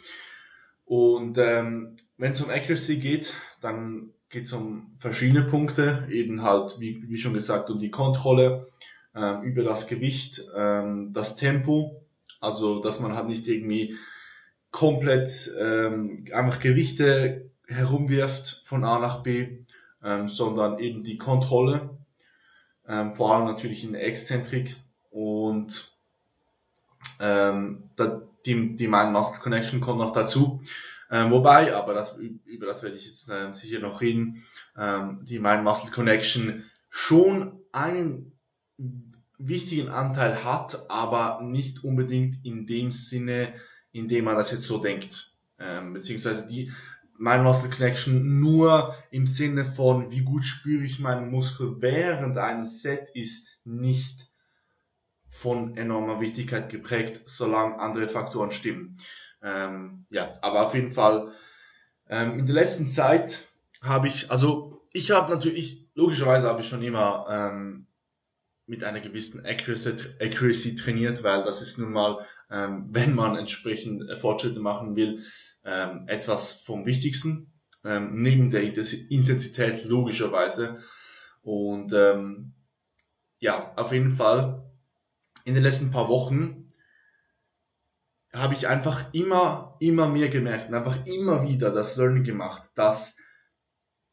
Und 0.86 1.38
ähm, 1.38 1.96
wenn 2.18 2.34
es 2.34 2.42
um 2.42 2.50
Accuracy 2.50 2.98
geht, 2.98 3.34
dann 3.62 4.14
geht 4.30 4.46
es 4.46 4.54
um 4.54 4.96
verschiedene 4.98 5.44
Punkte, 5.44 6.08
eben 6.10 6.42
halt, 6.42 6.80
wie, 6.80 7.04
wie 7.08 7.18
schon 7.18 7.34
gesagt, 7.34 7.70
um 7.70 7.80
die 7.80 7.92
Kontrolle 7.92 8.68
ähm, 9.16 9.44
über 9.44 9.64
das 9.64 9.88
Gewicht, 9.88 10.42
ähm, 10.56 11.14
das 11.14 11.36
Tempo, 11.36 12.06
also 12.40 12.82
dass 12.82 13.00
man 13.00 13.16
halt 13.16 13.28
nicht 13.28 13.48
irgendwie 13.48 13.96
komplett 14.74 15.52
ähm, 15.60 16.26
einfach 16.34 16.60
Gewichte 16.60 17.52
herumwirft 17.68 18.62
von 18.66 18.84
A 18.84 19.00
nach 19.00 19.22
B, 19.22 19.60
ähm, 20.04 20.28
sondern 20.28 20.80
eben 20.80 21.04
die 21.04 21.20
Kontrolle, 21.20 21.98
ähm, 22.88 23.14
vor 23.14 23.34
allem 23.34 23.46
natürlich 23.46 23.84
in 23.84 23.94
Exzentrik 23.94 24.76
und 25.12 25.96
ähm, 27.20 27.92
da, 27.96 28.24
die, 28.48 28.76
die 28.76 28.88
Mind-Muscle 28.88 29.42
Connection 29.42 29.80
kommt 29.80 30.00
noch 30.00 30.12
dazu. 30.12 30.62
Ähm, 31.12 31.30
wobei, 31.30 31.76
aber 31.76 31.94
das, 31.94 32.18
über 32.18 32.66
das 32.66 32.82
werde 32.82 32.98
ich 32.98 33.06
jetzt 33.06 33.30
äh, 33.30 33.54
sicher 33.54 33.80
noch 33.80 34.02
reden, 34.02 34.44
ähm, 34.76 35.20
die 35.24 35.38
Mind 35.38 35.64
Muscle 35.64 35.92
Connection 35.92 36.64
schon 36.90 37.60
einen 37.72 38.32
wichtigen 39.38 39.90
Anteil 39.90 40.44
hat, 40.44 40.90
aber 40.90 41.42
nicht 41.44 41.84
unbedingt 41.84 42.44
in 42.44 42.66
dem 42.66 42.92
Sinne, 42.92 43.54
in 43.94 44.10
dem 44.10 44.26
man 44.26 44.36
das 44.36 44.52
jetzt 44.52 44.64
so 44.64 44.80
denkt. 44.80 45.32
Ähm, 45.60 45.94
beziehungsweise 45.94 46.46
die 46.48 46.72
Mind 47.18 47.44
Muscle 47.44 47.70
Connection 47.70 48.42
nur 48.42 48.94
im 49.12 49.26
Sinne 49.28 49.64
von, 49.64 50.12
wie 50.12 50.22
gut 50.22 50.44
spüre 50.44 50.84
ich 50.84 51.00
meinen 51.00 51.30
Muskel 51.30 51.76
während 51.80 52.38
einem 52.38 52.66
Set 52.68 53.10
ist 53.14 53.62
nicht 53.66 54.30
von 55.28 55.78
enormer 55.78 56.20
Wichtigkeit 56.20 56.70
geprägt, 56.70 57.22
solange 57.28 57.80
andere 57.80 58.10
Faktoren 58.10 58.52
stimmen. 58.52 58.98
Ähm, 59.42 60.06
ja, 60.10 60.34
aber 60.42 60.66
auf 60.66 60.74
jeden 60.74 60.92
Fall, 60.92 61.32
ähm, 62.10 62.40
in 62.40 62.46
der 62.46 62.56
letzten 62.56 62.90
Zeit 62.90 63.40
habe 63.82 64.08
ich, 64.08 64.32
also 64.32 64.86
ich 64.92 65.12
habe 65.12 65.32
natürlich, 65.32 65.88
logischerweise 65.96 66.48
habe 66.48 66.62
ich 66.62 66.68
schon 66.68 66.84
immer 66.84 67.26
ähm, 67.30 67.88
mit 68.66 68.84
einer 68.84 69.00
gewissen 69.02 69.46
Accuracy, 69.46 69.96
Accuracy 70.22 70.76
trainiert, 70.76 71.24
weil 71.24 71.44
das 71.44 71.62
ist 71.62 71.78
nun 71.78 71.92
mal, 71.92 72.26
ähm, 72.54 72.88
wenn 72.92 73.16
man 73.16 73.36
entsprechend 73.36 74.04
Fortschritte 74.20 74.60
machen 74.60 74.96
will, 74.96 75.20
ähm, 75.66 76.06
etwas 76.08 76.54
vom 76.62 76.86
Wichtigsten, 76.86 77.52
ähm, 77.84 78.22
neben 78.22 78.52
der 78.52 78.62
Intensität 78.62 79.86
logischerweise. 79.86 80.78
Und 81.42 81.92
ähm, 81.94 82.54
ja, 83.40 83.74
auf 83.76 83.92
jeden 83.92 84.12
Fall 84.12 84.72
in 85.46 85.56
den 85.56 85.64
letzten 85.64 85.92
paar 85.92 86.08
Wochen 86.08 86.70
habe 88.32 88.54
ich 88.54 88.68
einfach 88.68 89.14
immer, 89.14 89.76
immer 89.80 90.08
mehr 90.08 90.30
gemerkt 90.30 90.70
und 90.70 90.76
einfach 90.76 91.06
immer 91.06 91.48
wieder 91.48 91.72
das 91.72 91.98
Learning 91.98 92.24
gemacht, 92.24 92.64
dass 92.76 93.18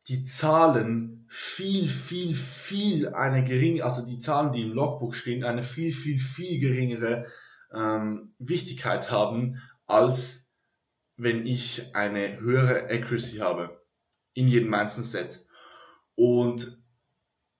die 0.08 0.24
Zahlen 0.24 1.26
viel, 1.28 1.88
viel, 1.88 2.34
viel 2.34 3.08
eine 3.10 3.44
geringe, 3.44 3.84
also 3.84 4.04
die 4.04 4.18
Zahlen, 4.18 4.52
die 4.52 4.62
im 4.62 4.72
Logbook 4.72 5.14
stehen, 5.14 5.44
eine 5.44 5.62
viel, 5.62 5.92
viel, 5.92 6.18
viel 6.18 6.58
geringere 6.58 7.26
ähm, 7.72 8.34
Wichtigkeit 8.38 9.10
haben, 9.10 9.62
als 9.86 10.52
wenn 11.16 11.46
ich 11.46 11.94
eine 11.94 12.40
höhere 12.40 12.88
Accuracy 12.90 13.38
habe 13.38 13.80
in 14.34 14.48
jedem 14.48 14.72
einzelnen 14.72 15.06
Set. 15.06 15.46
Und 16.14 16.80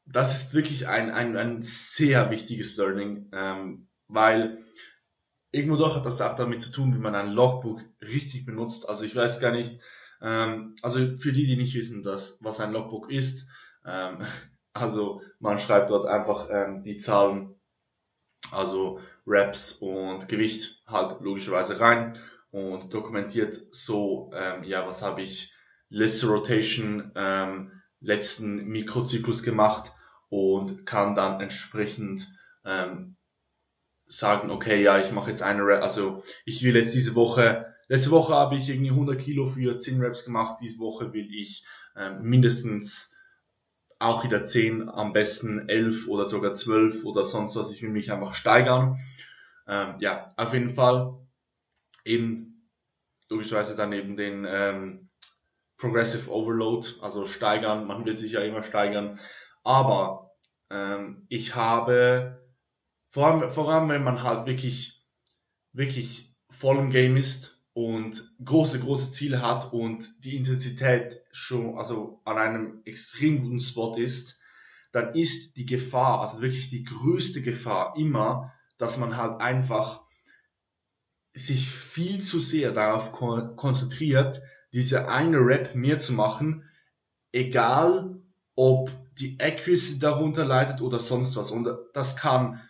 das 0.07 0.43
ist 0.43 0.55
wirklich 0.55 0.89
ein, 0.89 1.11
ein, 1.11 1.37
ein 1.37 1.63
sehr 1.63 2.31
wichtiges 2.31 2.77
Learning, 2.77 3.29
ähm, 3.33 3.89
weil 4.09 4.59
irgendwo 5.53 5.77
doch 5.77 5.97
hat 5.97 6.07
das 6.07 6.21
auch 6.21 6.35
damit 6.35 6.63
zu 6.63 6.73
tun, 6.73 6.95
wie 6.95 6.99
man 7.01 7.15
ein 7.15 7.33
Logbook 7.33 7.83
richtig 8.01 8.47
benutzt. 8.47 8.89
Also 8.89 9.05
ich 9.05 9.15
weiß 9.15 9.41
gar 9.41 9.53
nicht, 9.53 9.81
ähm, 10.21 10.75
also 10.83 11.17
für 11.17 11.33
die, 11.33 11.47
die 11.47 11.57
nicht 11.57 11.75
wissen, 11.75 12.03
dass, 12.03 12.39
was 12.43 12.61
ein 12.61 12.73
Logbook 12.73 13.11
ist, 13.11 13.51
ähm, 13.85 14.25
also 14.73 15.23
man 15.39 15.59
schreibt 15.59 15.91
dort 15.91 16.07
einfach 16.07 16.49
ähm, 16.51 16.83
die 16.83 16.99
Zahlen, 16.99 17.60
also 18.53 19.01
Reps 19.27 19.73
und 19.73 20.29
Gewicht 20.29 20.83
halt 20.87 21.21
logischerweise 21.21 21.81
rein 21.81 22.19
und 22.51 22.93
dokumentiert 22.93 23.61
so, 23.71 24.31
ähm, 24.35 24.65
ja, 24.65 24.87
was 24.87 25.03
habe 25.03 25.23
ich 25.23 25.53
letzte 25.89 26.29
Rotation, 26.29 27.13
ähm, 27.15 27.73
letzten 28.01 28.67
Mikrozyklus 28.67 29.43
gemacht 29.43 29.93
und 30.29 30.87
kann 30.87 31.15
dann 31.15 31.41
entsprechend 31.41 32.27
ähm, 32.65 33.17
sagen, 34.07 34.51
okay, 34.51 34.83
ja, 34.83 34.99
ich 34.99 35.13
mache 35.13 35.31
jetzt 35.31 35.43
eine 35.43 35.65
Rep, 35.65 35.83
also 35.83 36.23
ich 36.45 36.63
will 36.63 36.77
jetzt 36.77 36.95
diese 36.95 37.15
Woche, 37.15 37.75
letzte 37.89 38.11
Woche 38.11 38.35
habe 38.35 38.57
ich 38.57 38.69
irgendwie 38.69 38.91
100 38.91 39.21
Kilo 39.21 39.47
für 39.47 39.79
10 39.79 40.01
Reps 40.01 40.25
gemacht, 40.25 40.57
diese 40.61 40.79
Woche 40.79 41.13
will 41.13 41.29
ich 41.33 41.65
ähm, 41.97 42.23
mindestens 42.23 43.15
auch 44.01 44.25
wieder 44.25 44.45
10, 44.45 44.89
am 44.89 45.13
besten 45.13 45.69
11 45.69 46.09
oder 46.09 46.25
sogar 46.25 46.55
12 46.55 47.05
oder 47.05 47.25
sonst 47.25 47.55
was, 47.55 47.71
ich 47.73 47.83
will 47.83 47.91
mich 47.91 48.11
einfach 48.11 48.35
steigern. 48.35 48.99
Ähm, 49.69 49.95
ja, 50.01 50.33
auf 50.37 50.53
jeden 50.55 50.71
Fall 50.71 51.15
eben 52.05 52.67
logischerweise 53.29 53.77
dann 53.77 53.93
eben 53.93 54.17
den 54.17 54.47
ähm, 54.49 55.11
Progressive 55.77 56.31
Overload, 56.31 56.87
also 57.03 57.27
steigern, 57.27 57.87
man 57.87 58.05
will 58.05 58.17
sich 58.17 58.33
ja 58.33 58.41
immer 58.41 58.63
steigern, 58.63 59.19
aber 59.65 60.33
ähm, 60.71 61.27
ich 61.29 61.55
habe, 61.55 62.43
vor 63.11 63.27
allem, 63.27 63.51
vor 63.51 63.73
allem 63.73 63.89
wenn 63.91 64.05
man 64.05 64.23
halt 64.23 64.47
wirklich, 64.47 65.07
wirklich 65.73 66.35
voll 66.51 66.79
im 66.79 66.91
Game 66.91 67.17
ist 67.17 67.60
und 67.73 68.33
große, 68.45 68.81
große 68.81 69.13
Ziele 69.13 69.43
hat 69.43 69.73
und 69.73 70.25
die 70.25 70.37
Intensität 70.37 71.23
schon, 71.33 71.79
also 71.79 72.21
an 72.25 72.39
einem 72.39 72.83
extrem 72.85 73.43
guten 73.43 73.61
Spot 73.61 73.97
ist, 73.97 74.41
dann 74.93 75.15
ist 75.15 75.57
die 75.57 75.67
Gefahr, 75.67 76.21
also 76.21 76.41
wirklich 76.41 76.69
die 76.69 76.85
größte 76.85 77.43
Gefahr 77.43 77.95
immer, 77.97 78.53
dass 78.77 78.99
man 78.99 79.17
halt 79.17 79.41
einfach 79.41 80.03
sich 81.33 81.71
viel 81.71 82.21
zu 82.21 82.41
sehr 82.41 82.73
darauf 82.73 83.13
konzentriert, 83.13 84.43
diese 84.73 85.09
eine 85.09 85.39
Rap 85.39 85.75
mehr 85.75 85.99
zu 85.99 86.13
machen, 86.13 86.65
egal 87.33 88.21
ob 88.57 88.91
die 89.19 89.39
Accuracy 89.41 89.99
darunter 89.99 90.45
leidet 90.45 90.81
oder 90.81 90.99
sonst 90.99 91.37
was. 91.37 91.51
Und 91.51 91.69
das 91.93 92.17
kann, 92.17 92.61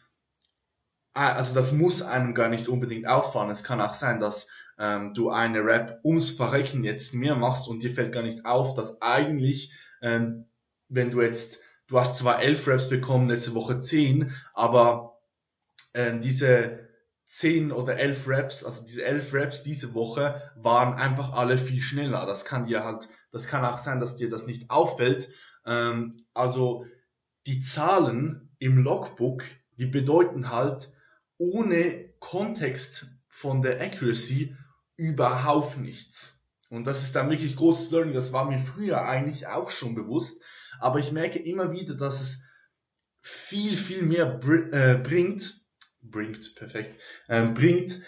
also 1.15 1.55
das 1.55 1.73
muss 1.73 2.03
einem 2.03 2.35
gar 2.35 2.49
nicht 2.49 2.69
unbedingt 2.69 3.07
auffallen. 3.07 3.51
Es 3.51 3.65
kann 3.65 3.81
auch 3.81 3.95
sein, 3.95 4.21
dass 4.21 4.49
ähm, 4.81 5.13
du 5.15 5.31
eine 5.31 5.63
Rap 5.63 6.01
ums 6.05 6.31
Verrecken 6.31 6.83
jetzt 6.83 7.15
mehr 7.15 7.37
machst 7.37 7.69
und 7.69 7.83
dir 7.83 7.93
fällt 7.93 8.13
gar 8.13 8.23
nicht 8.23 8.47
auf, 8.47 8.75
dass 8.75 9.03
eigentlich, 9.03 9.73
ähm, 10.01 10.47
wenn 10.89 11.11
du 11.11 11.21
jetzt, 11.21 11.63
du 11.87 12.01
hast 12.01 12.17
zwar 12.17 12.41
elf 12.41 12.67
Raps 12.67 12.89
bekommen, 12.89 13.29
letzte 13.29 13.55
Woche 13.55 13.79
zehn, 13.79 14.33
aber 14.55 15.21
äh, 15.93 16.19
diese 16.19 16.89
zehn 17.27 17.71
oder 17.73 17.99
elf 17.99 18.27
Raps, 18.27 18.65
also 18.65 18.85
diese 18.85 19.05
elf 19.05 19.35
Raps 19.35 19.63
diese 19.63 19.95
Woche 19.95 20.51
waren 20.57 20.95
einfach 20.95 21.35
alle 21.35 21.59
viel 21.59 21.83
schneller. 21.83 22.25
Das 22.27 22.45
kann 22.45 22.67
dir 22.67 22.83
halt, 22.83 23.09
das 23.31 23.47
kann 23.47 23.65
auch 23.65 23.79
sein, 23.79 24.01
dass 24.01 24.17
dir 24.17 24.31
das 24.31 24.47
nicht 24.47 24.71
auffällt. 24.71 25.31
Ähm, 25.67 26.17
also 26.33 26.87
die 27.47 27.61
Zahlen 27.61 28.51
im 28.59 28.83
Logbook, 28.83 29.45
die 29.79 29.87
bedeuten 29.87 30.51
halt 30.51 30.93
ohne 31.39 32.13
Kontext 32.19 33.07
von 33.29 33.63
der 33.63 33.81
Accuracy 33.81 34.57
überhaupt 35.01 35.79
nichts. 35.79 36.43
Und 36.69 36.87
das 36.87 37.03
ist 37.03 37.17
dann 37.17 37.31
wirklich 37.31 37.57
großes 37.57 37.91
Learning. 37.91 38.15
Das 38.15 38.35
war 38.35 38.45
mir 38.45 38.59
früher 38.59 39.03
eigentlich 39.03 39.47
auch 39.47 39.71
schon 39.71 39.95
bewusst. 39.95 40.45
Aber 40.79 40.99
ich 40.99 41.11
merke 41.11 41.39
immer 41.39 41.73
wieder, 41.73 41.95
dass 41.95 42.21
es 42.21 42.45
viel, 43.23 43.77
viel 43.77 44.03
mehr 44.03 44.27
br 44.27 44.73
äh, 44.73 44.99
bringt, 44.99 45.65
bringt, 46.03 46.55
perfekt, 46.55 47.01
äh, 47.29 47.47
bringt, 47.47 48.03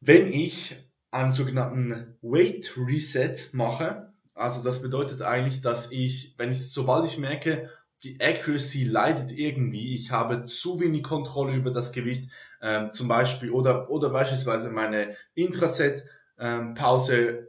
wenn 0.00 0.32
ich 0.32 0.76
einen 1.10 1.32
sogenannten 1.32 2.18
Weight 2.22 2.72
Reset 2.76 3.50
mache. 3.52 4.14
Also 4.34 4.62
das 4.62 4.80
bedeutet 4.80 5.20
eigentlich, 5.20 5.60
dass 5.60 5.92
ich, 5.92 6.34
wenn 6.38 6.50
ich, 6.50 6.72
sobald 6.72 7.04
ich 7.06 7.18
merke, 7.18 7.70
die 8.06 8.20
Accuracy 8.20 8.84
leidet 8.84 9.32
irgendwie, 9.32 9.96
ich 9.96 10.12
habe 10.12 10.46
zu 10.46 10.78
wenig 10.80 11.02
Kontrolle 11.02 11.54
über 11.54 11.72
das 11.72 11.92
Gewicht, 11.92 12.30
ähm, 12.62 12.92
zum 12.92 13.08
Beispiel, 13.08 13.50
oder, 13.50 13.90
oder 13.90 14.10
beispielsweise 14.10 14.70
meine 14.70 15.16
Intraset-Pause 15.34 17.18
ähm, 17.18 17.46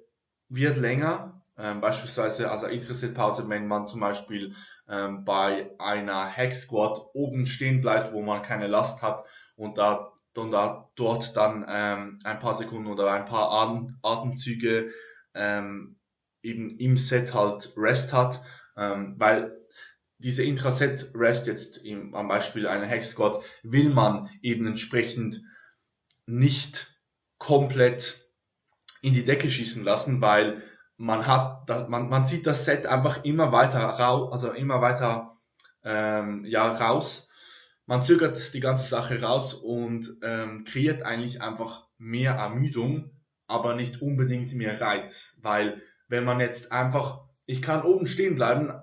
wird 0.49 0.77
länger, 0.77 1.41
ähm, 1.57 1.79
beispielsweise, 1.79 2.49
also 2.49 2.65
Intraset-Pause, 2.67 3.47
wenn 3.49 3.67
man 3.67 3.85
zum 3.85 3.99
Beispiel 3.99 4.55
ähm, 4.89 5.23
bei 5.23 5.71
einer 5.77 6.25
Hack 6.25 6.53
Squat 6.53 6.99
oben 7.13 7.45
stehen 7.45 7.81
bleibt, 7.81 8.13
wo 8.13 8.21
man 8.21 8.41
keine 8.41 8.67
Last 8.67 9.03
hat 9.03 9.23
und 9.55 9.77
da 9.77 10.13
und 10.35 10.51
da 10.51 10.91
dort 10.95 11.35
dann 11.35 11.65
ähm, 11.67 12.19
ein 12.23 12.37
paar 12.37 12.53
Sekunden 12.53 12.85
oder 12.85 13.11
ein 13.11 13.25
paar 13.25 13.51
Atem, 13.51 13.97
Atemzüge 14.03 14.91
ähm, 15.33 15.97
eben 16.43 16.69
im 16.69 16.95
Set 16.95 17.33
halt 17.33 17.73
Rest 17.75 18.13
hat, 18.13 18.43
ähm, 18.75 19.15
weil 19.17 19.57
diese 20.19 20.43
Intraset 20.43 21.11
Rest 21.13 21.47
jetzt 21.47 21.85
im, 21.85 22.15
am 22.15 22.27
Beispiel 22.27 22.67
einer 22.67 22.85
Hex 22.85 23.11
Squat 23.11 23.43
will 23.63 23.89
man 23.89 24.29
eben 24.41 24.65
entsprechend 24.65 25.41
nicht 26.25 26.99
komplett 27.37 28.27
in 29.01 29.13
die 29.13 29.23
Decke 29.23 29.49
schießen 29.49 29.83
lassen, 29.83 30.21
weil 30.21 30.61
man 30.97 31.27
hat, 31.27 31.89
man, 31.89 32.09
man 32.09 32.25
zieht 32.25 32.47
das 32.47 32.65
Set 32.65 32.87
einfach 32.87 33.23
immer 33.23 33.51
weiter 33.51 33.79
raus, 33.79 34.31
also 34.31 34.51
immer 34.51 34.81
weiter 34.81 35.31
ähm, 35.83 36.43
ja 36.45 36.73
raus. 36.73 37.29
Man 37.85 38.03
zögert 38.03 38.53
die 38.53 38.59
ganze 38.59 38.87
Sache 38.87 39.21
raus 39.21 39.53
und 39.53 40.17
ähm, 40.23 40.65
kreiert 40.65 41.03
eigentlich 41.03 41.41
einfach 41.41 41.87
mehr 41.97 42.33
Ermüdung, 42.33 43.11
aber 43.45 43.75
nicht 43.75 44.01
unbedingt 44.01 44.53
mehr 44.53 44.81
Reiz, 44.81 45.39
weil 45.41 45.81
wenn 46.09 46.25
man 46.25 46.39
jetzt 46.39 46.71
einfach, 46.71 47.21
ich 47.45 47.61
kann 47.61 47.83
oben 47.83 48.07
stehen 48.07 48.35
bleiben, 48.35 48.73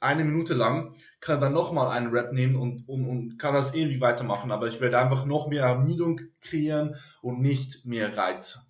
eine 0.00 0.24
Minute 0.24 0.54
lang, 0.54 0.94
kann 1.20 1.40
dann 1.40 1.52
nochmal 1.52 1.96
einen 1.96 2.10
Rap 2.10 2.32
nehmen 2.32 2.56
und, 2.56 2.88
und, 2.88 3.06
und 3.06 3.38
kann 3.38 3.54
das 3.54 3.74
irgendwie 3.74 4.00
weitermachen, 4.00 4.50
aber 4.50 4.66
ich 4.66 4.80
werde 4.80 4.98
einfach 4.98 5.26
noch 5.26 5.48
mehr 5.48 5.64
Ermüdung 5.64 6.20
kreieren 6.40 6.96
und 7.20 7.40
nicht 7.40 7.84
mehr 7.84 8.16
Reiz. 8.16 8.60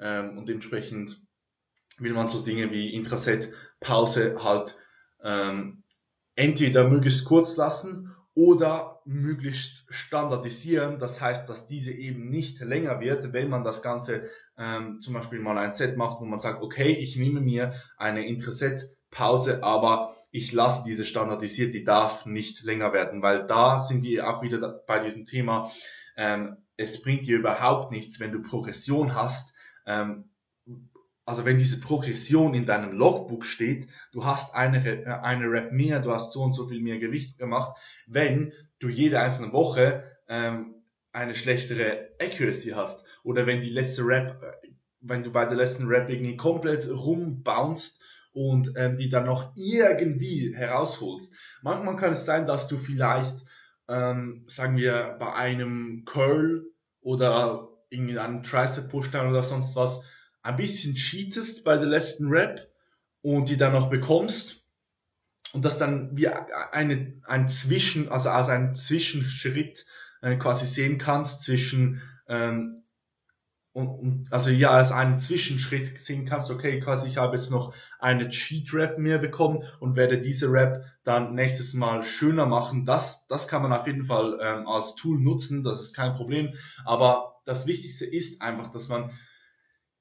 Ähm, 0.00 0.36
und 0.36 0.48
dementsprechend 0.48 1.20
will 1.98 2.12
man 2.12 2.26
so 2.26 2.42
Dinge 2.42 2.70
wie 2.70 2.92
Intraset, 2.94 3.52
Pause 3.78 4.36
halt 4.42 4.76
ähm, 5.22 5.84
entweder 6.34 6.88
möglichst 6.88 7.24
kurz 7.24 7.56
lassen 7.56 8.14
oder 8.34 9.00
möglichst 9.04 9.92
standardisieren. 9.92 10.98
Das 10.98 11.20
heißt, 11.20 11.48
dass 11.48 11.66
diese 11.66 11.92
eben 11.92 12.30
nicht 12.30 12.60
länger 12.60 13.00
wird, 13.00 13.32
wenn 13.32 13.48
man 13.48 13.64
das 13.64 13.82
Ganze 13.82 14.28
ähm, 14.56 15.00
zum 15.00 15.14
Beispiel 15.14 15.40
mal 15.40 15.58
ein 15.58 15.74
Set 15.74 15.96
macht, 15.96 16.20
wo 16.20 16.24
man 16.24 16.38
sagt, 16.38 16.62
okay, 16.62 16.92
ich 16.92 17.16
nehme 17.16 17.40
mir 17.40 17.74
eine 17.96 18.26
Intraset-Pause, 18.26 19.62
aber 19.62 20.14
ich 20.30 20.52
lasse 20.52 20.84
diese 20.86 21.04
standardisiert, 21.04 21.74
die 21.74 21.84
darf 21.84 22.26
nicht 22.26 22.62
länger 22.62 22.92
werden, 22.92 23.22
weil 23.22 23.46
da 23.46 23.78
sind 23.78 24.02
wir 24.02 24.28
auch 24.28 24.42
wieder 24.42 24.82
bei 24.86 25.00
diesem 25.00 25.24
Thema, 25.24 25.70
ähm, 26.16 26.56
es 26.76 27.02
bringt 27.02 27.26
dir 27.26 27.38
überhaupt 27.38 27.90
nichts, 27.90 28.20
wenn 28.20 28.32
du 28.32 28.42
Progression 28.42 29.14
hast, 29.14 29.54
ähm, 29.86 30.30
also 31.30 31.44
wenn 31.44 31.58
diese 31.58 31.80
Progression 31.80 32.54
in 32.54 32.66
deinem 32.66 32.92
Logbook 32.92 33.44
steht, 33.44 33.88
du 34.12 34.24
hast 34.24 34.54
eine, 34.54 35.04
äh, 35.04 35.06
eine 35.06 35.50
Rep 35.50 35.72
mehr, 35.72 36.00
du 36.00 36.10
hast 36.10 36.32
so 36.32 36.42
und 36.42 36.54
so 36.54 36.66
viel 36.66 36.80
mehr 36.80 36.98
Gewicht 36.98 37.38
gemacht, 37.38 37.76
wenn 38.06 38.52
du 38.78 38.88
jede 38.88 39.20
einzelne 39.20 39.52
Woche 39.52 40.04
ähm, 40.28 40.74
eine 41.12 41.34
schlechtere 41.34 42.10
Accuracy 42.20 42.70
hast 42.70 43.04
oder 43.22 43.46
wenn 43.46 43.60
die 43.60 43.70
letzte 43.70 44.02
Rep, 44.06 44.42
äh, 44.42 44.68
wenn 45.00 45.22
du 45.22 45.32
bei 45.32 45.44
der 45.44 45.56
letzten 45.56 45.86
Rep 45.86 46.08
irgendwie 46.08 46.36
komplett 46.36 46.88
rumbounst 46.88 47.99
und 48.32 48.72
ähm, 48.76 48.96
die 48.96 49.08
dann 49.08 49.26
noch 49.26 49.52
irgendwie 49.56 50.54
herausholst. 50.54 51.34
Manchmal 51.62 51.96
kann 51.96 52.12
es 52.12 52.24
sein, 52.24 52.46
dass 52.46 52.68
du 52.68 52.76
vielleicht, 52.76 53.44
ähm, 53.88 54.44
sagen 54.46 54.76
wir, 54.76 55.16
bei 55.18 55.32
einem 55.34 56.04
Curl 56.04 56.64
oder 57.00 57.68
irgendwie 57.88 58.18
einem 58.18 58.42
Tricep 58.42 58.88
Pushdown 58.88 59.30
oder 59.30 59.42
sonst 59.42 59.74
was 59.76 60.04
ein 60.42 60.56
bisschen 60.56 60.94
cheatest 60.94 61.64
bei 61.64 61.76
der 61.76 61.88
letzten 61.88 62.28
Rap 62.28 62.68
und 63.22 63.48
die 63.48 63.56
dann 63.56 63.72
noch 63.72 63.90
bekommst 63.90 64.64
und 65.52 65.64
das 65.64 65.78
dann 65.78 66.16
wie 66.16 66.28
eine, 66.28 67.20
ein 67.24 67.48
Zwischen, 67.48 68.08
also 68.08 68.30
als 68.30 68.48
ein 68.48 68.74
Zwischenschritt 68.74 69.86
äh, 70.22 70.36
quasi 70.36 70.66
sehen 70.66 70.98
kannst 70.98 71.42
zwischen 71.42 72.02
ähm, 72.28 72.79
und, 73.72 73.88
und 73.88 74.32
also 74.32 74.50
ja 74.50 74.70
als 74.70 74.90
einen 74.90 75.18
Zwischenschritt 75.18 76.00
sehen 76.00 76.26
kannst, 76.26 76.50
okay, 76.50 76.80
quasi 76.80 77.08
ich 77.08 77.18
habe 77.18 77.36
jetzt 77.36 77.50
noch 77.50 77.74
eine 77.98 78.28
Cheat 78.28 78.72
Rap 78.74 78.98
mehr 78.98 79.18
bekommen 79.18 79.62
und 79.78 79.96
werde 79.96 80.18
diese 80.18 80.50
Rap 80.50 80.84
dann 81.04 81.34
nächstes 81.34 81.74
Mal 81.74 82.02
schöner 82.02 82.46
machen. 82.46 82.84
Das, 82.84 83.26
das 83.28 83.48
kann 83.48 83.62
man 83.62 83.72
auf 83.72 83.86
jeden 83.86 84.04
Fall 84.04 84.38
ähm, 84.42 84.66
als 84.66 84.96
Tool 84.96 85.20
nutzen, 85.20 85.62
das 85.62 85.80
ist 85.80 85.94
kein 85.94 86.14
Problem. 86.14 86.54
Aber 86.84 87.40
das 87.44 87.66
Wichtigste 87.66 88.06
ist 88.06 88.42
einfach, 88.42 88.70
dass 88.72 88.88
man 88.88 89.12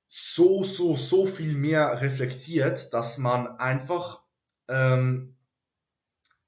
so, 0.07 0.63
so, 0.63 0.95
so 0.95 1.27
viel 1.27 1.53
mehr 1.53 2.01
reflektiert, 2.01 2.93
dass 2.93 3.19
man 3.19 3.47
einfach 3.59 4.23
ähm, 4.67 5.35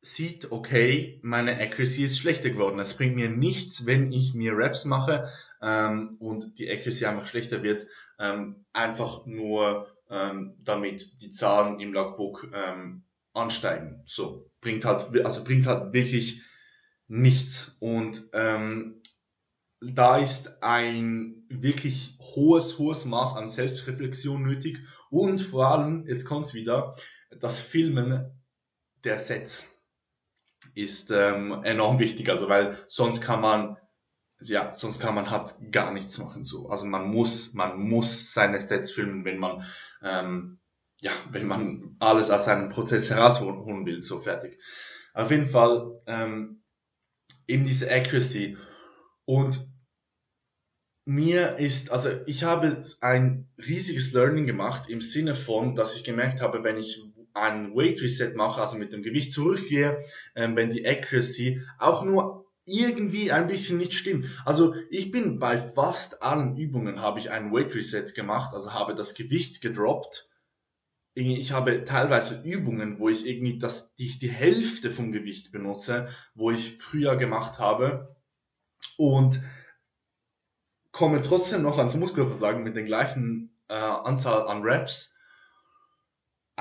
sieht, 0.01 0.51
okay, 0.51 1.19
meine 1.21 1.59
Accuracy 1.59 2.03
ist 2.05 2.17
schlechter 2.17 2.49
geworden. 2.49 2.79
Es 2.79 2.95
bringt 2.97 3.15
mir 3.15 3.29
nichts, 3.29 3.85
wenn 3.85 4.11
ich 4.11 4.33
mir 4.33 4.53
Raps 4.55 4.85
mache 4.85 5.29
ähm, 5.61 6.17
und 6.19 6.57
die 6.57 6.69
Accuracy 6.69 7.05
einfach 7.05 7.27
schlechter 7.27 7.61
wird, 7.61 7.87
ähm, 8.19 8.65
einfach 8.73 9.25
nur 9.27 9.87
ähm, 10.09 10.55
damit 10.59 11.21
die 11.21 11.31
Zahlen 11.31 11.79
im 11.79 11.93
Logbook 11.93 12.51
ähm, 12.53 13.03
ansteigen. 13.33 14.01
So 14.05 14.51
bringt 14.59 14.85
halt, 14.85 15.15
also 15.23 15.43
bringt 15.43 15.67
halt 15.67 15.93
wirklich 15.93 16.41
nichts. 17.07 17.77
Und 17.79 18.23
ähm, 18.33 19.01
da 19.81 20.17
ist 20.17 20.63
ein 20.63 21.45
wirklich 21.49 22.17
hohes, 22.19 22.79
hohes 22.79 23.05
Maß 23.05 23.35
an 23.35 23.49
Selbstreflexion 23.49 24.41
nötig 24.41 24.79
und 25.09 25.41
vor 25.41 25.67
allem, 25.67 26.07
jetzt 26.07 26.25
kommt's 26.25 26.53
wieder, 26.53 26.95
das 27.39 27.59
Filmen 27.59 28.41
der 29.03 29.19
Sets 29.19 29.80
ist 30.75 31.11
ähm, 31.11 31.63
enorm 31.63 31.99
wichtig, 31.99 32.29
also 32.29 32.49
weil 32.49 32.77
sonst 32.87 33.21
kann 33.21 33.41
man 33.41 33.77
ja, 34.43 34.73
sonst 34.73 34.99
kann 34.99 35.13
man 35.13 35.29
halt 35.29 35.53
gar 35.71 35.93
nichts 35.93 36.17
machen 36.17 36.43
so. 36.43 36.67
Also 36.69 36.85
man 36.85 37.07
muss, 37.07 37.53
man 37.53 37.79
muss 37.79 38.33
seine 38.33 38.59
Sets 38.59 38.91
filmen, 38.91 39.23
wenn 39.23 39.37
man 39.37 39.63
ähm, 40.01 40.59
ja, 41.01 41.11
wenn 41.31 41.47
man 41.47 41.95
alles 41.99 42.29
aus 42.29 42.45
seinem 42.45 42.69
Prozess 42.69 43.09
herausholen 43.09 43.85
will, 43.85 44.01
so 44.01 44.19
fertig. 44.19 44.59
Auf 45.13 45.31
jeden 45.31 45.47
Fall 45.47 45.99
ähm, 46.05 46.63
eben 47.47 47.65
diese 47.65 47.91
Accuracy 47.91 48.57
und 49.25 49.59
mir 51.05 51.57
ist, 51.57 51.91
also 51.91 52.09
ich 52.27 52.43
habe 52.43 52.83
ein 53.01 53.49
riesiges 53.57 54.13
Learning 54.13 54.45
gemacht 54.45 54.89
im 54.89 55.01
Sinne 55.01 55.33
von, 55.33 55.75
dass 55.75 55.95
ich 55.95 56.03
gemerkt 56.03 56.41
habe, 56.41 56.63
wenn 56.63 56.77
ich 56.77 57.01
ein 57.33 57.75
Weight 57.75 58.01
Reset 58.01 58.35
mache, 58.35 58.61
also 58.61 58.77
mit 58.77 58.93
dem 58.93 59.03
Gewicht 59.03 59.31
zurückgehe, 59.31 59.97
ähm, 60.35 60.55
wenn 60.55 60.69
die 60.69 60.85
Accuracy 60.85 61.61
auch 61.77 62.03
nur 62.03 62.41
irgendwie 62.65 63.31
ein 63.31 63.47
bisschen 63.47 63.77
nicht 63.77 63.93
stimmt. 63.93 64.27
Also 64.45 64.75
ich 64.89 65.11
bin 65.11 65.39
bei 65.39 65.57
fast 65.57 66.21
allen 66.23 66.55
Übungen 66.57 67.01
habe 67.01 67.19
ich 67.19 67.31
ein 67.31 67.51
Weight 67.51 67.73
Reset 67.73 68.13
gemacht, 68.13 68.53
also 68.53 68.73
habe 68.73 68.95
das 68.95 69.15
Gewicht 69.15 69.61
gedroppt. 69.61 70.29
Ich 71.13 71.51
habe 71.51 71.83
teilweise 71.83 72.41
Übungen, 72.43 72.99
wo 72.99 73.09
ich 73.09 73.25
irgendwie 73.25 73.59
das, 73.59 73.95
die, 73.95 74.17
die 74.17 74.29
Hälfte 74.29 74.91
vom 74.91 75.11
Gewicht 75.11 75.51
benutze, 75.51 76.07
wo 76.35 76.51
ich 76.51 76.77
früher 76.77 77.17
gemacht 77.17 77.59
habe. 77.59 78.15
Und 78.97 79.41
komme 80.91 81.21
trotzdem 81.21 81.63
noch 81.63 81.77
ans 81.77 81.95
Muskelversagen 81.95 82.63
mit 82.63 82.75
der 82.75 82.83
gleichen 82.83 83.57
äh, 83.67 83.73
Anzahl 83.73 84.47
an 84.47 84.61
Reps. 84.61 85.17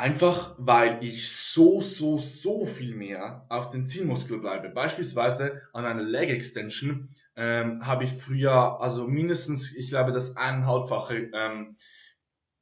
Einfach 0.01 0.55
weil 0.59 1.05
ich 1.05 1.31
so, 1.31 1.81
so, 1.81 2.19
so 2.19 2.67
viel 2.67 2.95
mehr 2.95 3.47
auf 3.49 3.71
den 3.71 3.87
Zielmuskel 3.87 4.39
bleibe. 4.39 4.71
Beispielsweise 4.71 5.63
an 5.73 5.85
einer 5.85 6.03
Leg 6.03 6.31
Extension 6.31 7.09
ähm, 7.37 7.87
habe 7.87 8.05
ich 8.05 8.13
früher, 8.13 8.81
also 8.81 9.07
mindestens, 9.07 9.75
ich 9.77 9.91
glaube, 9.91 10.13
das 10.13 10.37
eineinhalbfache 10.37 11.31
ähm, 11.35 11.77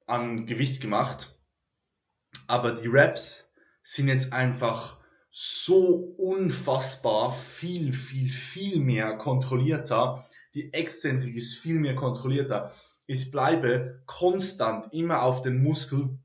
an 0.06 0.46
Gewicht 0.46 0.80
gemacht. 0.80 1.38
Aber 2.46 2.72
die 2.72 2.88
Reps 2.88 3.52
sind 3.82 4.08
jetzt 4.08 4.32
einfach 4.32 4.98
so 5.30 6.14
unfassbar 6.18 7.32
viel, 7.32 7.92
viel, 7.92 8.30
viel 8.30 8.80
mehr 8.80 9.16
kontrollierter 9.16 10.24
die 10.54 10.72
Exzentrik 10.72 11.36
ist 11.36 11.56
viel 11.56 11.76
mehr 11.76 11.94
kontrollierter. 11.94 12.72
Ich 13.06 13.30
bleibe 13.30 14.02
konstant 14.06 14.92
immer 14.92 15.22
auf 15.22 15.42
den 15.42 15.62
Muskel, 15.62 16.18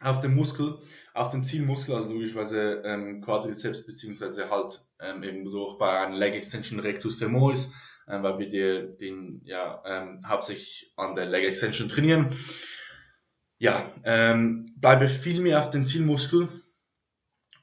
auf 0.00 0.20
dem 0.20 0.34
Muskel, 0.34 0.78
auf 1.14 1.30
dem 1.30 1.44
Zielmuskel, 1.44 1.94
also 1.94 2.12
logischerweise 2.12 2.82
ähm, 2.84 3.20
Quadrizeps 3.20 3.84
beziehungsweise 3.84 4.48
halt 4.50 4.80
ähm, 5.00 5.22
eben 5.22 5.44
durch 5.44 5.78
bei 5.78 6.00
einer 6.00 6.16
Leg 6.16 6.34
Extension 6.34 6.80
Rectus 6.80 7.16
Femoris, 7.16 7.72
äh, 8.06 8.22
weil 8.22 8.38
wir 8.38 8.50
die, 8.50 8.96
den 8.96 9.40
ja 9.44 9.82
ähm, 9.84 10.20
hauptsächlich 10.26 10.92
an 10.96 11.14
der 11.14 11.26
Leg 11.26 11.44
Extension 11.44 11.88
trainieren. 11.88 12.28
Ja, 13.58 13.80
ähm, 14.04 14.72
bleibe 14.76 15.08
viel 15.08 15.40
mehr 15.40 15.58
auf 15.58 15.70
dem 15.70 15.86
Zielmuskel 15.86 16.48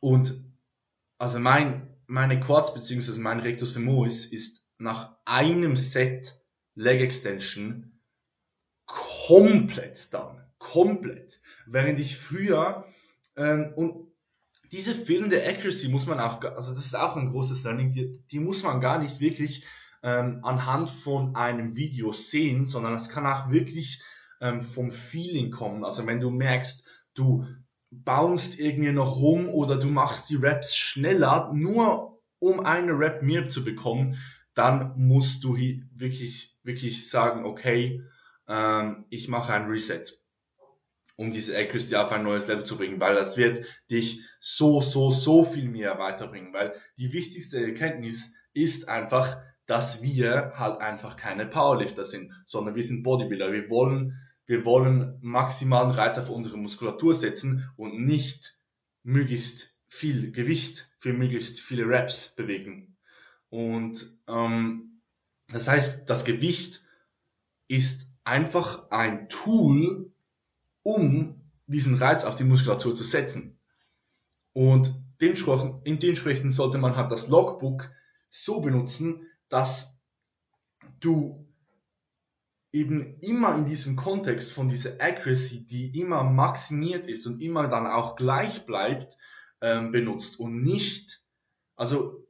und 0.01 0.33
also 1.17 1.39
mein 1.39 1.95
meine 2.07 2.39
Quads 2.39 2.73
beziehungsweise 2.73 3.19
mein 3.19 3.39
Rectus 3.39 3.71
Femoris 3.71 4.25
ist 4.25 4.67
nach 4.77 5.17
einem 5.25 5.75
Set 5.75 6.39
Leg 6.75 7.01
Extension 7.01 8.01
komplett 8.85 10.13
dann. 10.13 10.45
Komplett. 10.57 11.41
Während 11.67 11.99
ich 11.99 12.17
früher, 12.17 12.85
ähm, 13.35 13.73
und 13.75 14.07
diese 14.71 14.95
fehlende 14.95 15.43
Accuracy 15.45 15.89
muss 15.89 16.05
man 16.05 16.19
auch, 16.19 16.41
also 16.41 16.73
das 16.73 16.85
ist 16.85 16.95
auch 16.95 17.15
ein 17.15 17.29
großes 17.29 17.63
Learning, 17.63 17.91
die, 17.91 18.19
die 18.31 18.39
muss 18.39 18.63
man 18.63 18.81
gar 18.81 18.99
nicht 18.99 19.19
wirklich 19.19 19.65
ähm, 20.03 20.39
anhand 20.43 20.89
von 20.89 21.35
einem 21.35 21.75
Video 21.75 22.11
sehen, 22.11 22.67
sondern 22.67 22.93
das 22.93 23.09
kann 23.09 23.25
auch 23.25 23.49
wirklich 23.51 24.01
ähm, 24.41 24.61
vom 24.61 24.91
Feeling 24.91 25.51
kommen. 25.51 25.83
Also 25.83 26.05
wenn 26.07 26.19
du 26.19 26.29
merkst, 26.29 26.87
du 27.13 27.45
bounst 27.91 28.59
irgendwie 28.59 28.91
noch 28.91 29.17
rum 29.17 29.49
oder 29.49 29.77
du 29.77 29.87
machst 29.87 30.29
die 30.29 30.35
Raps 30.35 30.75
schneller, 30.75 31.51
nur 31.53 32.21
um 32.39 32.59
eine 32.59 32.97
Rap 32.97 33.23
mehr 33.23 33.47
zu 33.47 33.63
bekommen, 33.63 34.17
dann 34.53 34.93
musst 34.95 35.43
du 35.43 35.57
wirklich, 35.57 36.57
wirklich 36.63 37.09
sagen, 37.09 37.45
okay, 37.45 38.03
ähm, 38.47 39.05
ich 39.09 39.27
mache 39.27 39.53
ein 39.53 39.65
Reset, 39.65 40.03
um 41.15 41.31
diese 41.31 41.57
Accuracy 41.57 41.95
auf 41.95 42.11
ein 42.11 42.23
neues 42.23 42.47
Level 42.47 42.65
zu 42.65 42.77
bringen, 42.77 42.99
weil 42.99 43.15
das 43.15 43.37
wird 43.37 43.65
dich 43.89 44.21
so, 44.39 44.81
so, 44.81 45.11
so 45.11 45.43
viel 45.43 45.69
mehr 45.69 45.97
weiterbringen, 45.97 46.53
weil 46.53 46.73
die 46.97 47.13
wichtigste 47.13 47.63
Erkenntnis 47.63 48.35
ist 48.53 48.89
einfach, 48.89 49.41
dass 49.65 50.01
wir 50.01 50.53
halt 50.55 50.79
einfach 50.79 51.17
keine 51.17 51.45
Powerlifter 51.45 52.05
sind, 52.05 52.31
sondern 52.45 52.75
wir 52.75 52.83
sind 52.83 53.03
Bodybuilder. 53.03 53.51
Wir 53.51 53.69
wollen, 53.69 54.19
wir 54.45 54.65
wollen 54.65 55.17
maximalen 55.21 55.91
Reiz 55.91 56.17
auf 56.17 56.29
unsere 56.29 56.57
Muskulatur 56.57 57.15
setzen 57.15 57.69
und 57.75 57.99
nicht 57.99 58.59
möglichst 59.03 59.77
viel 59.87 60.31
Gewicht 60.31 60.91
für 60.97 61.13
möglichst 61.13 61.59
viele 61.59 61.87
Reps 61.87 62.35
bewegen. 62.35 62.97
Und 63.49 64.19
ähm, 64.27 65.01
das 65.47 65.67
heißt, 65.67 66.09
das 66.09 66.25
Gewicht 66.25 66.83
ist 67.67 68.13
einfach 68.23 68.89
ein 68.91 69.29
Tool, 69.29 70.11
um 70.85 71.41
diesen 71.65 71.95
Reiz 71.95 72.23
auf 72.23 72.35
die 72.35 72.43
Muskulatur 72.43 72.95
zu 72.95 73.03
setzen. 73.03 73.59
Und 74.53 74.93
dementsprechend 75.19 76.53
sollte 76.53 76.77
man 76.77 76.95
halt 76.95 77.09
das 77.09 77.27
Logbook 77.27 77.89
so 78.29 78.61
benutzen, 78.61 79.27
dass 79.49 80.03
du 80.99 81.45
eben 82.71 83.19
immer 83.21 83.55
in 83.55 83.65
diesem 83.65 83.95
Kontext 83.95 84.51
von 84.51 84.69
dieser 84.69 85.01
Accuracy, 85.01 85.65
die 85.65 85.97
immer 85.99 86.23
maximiert 86.23 87.07
ist 87.07 87.25
und 87.25 87.41
immer 87.41 87.67
dann 87.67 87.87
auch 87.87 88.15
gleich 88.15 88.65
bleibt, 88.65 89.17
ähm, 89.61 89.91
benutzt 89.91 90.39
und 90.39 90.61
nicht, 90.61 91.23
also 91.75 92.27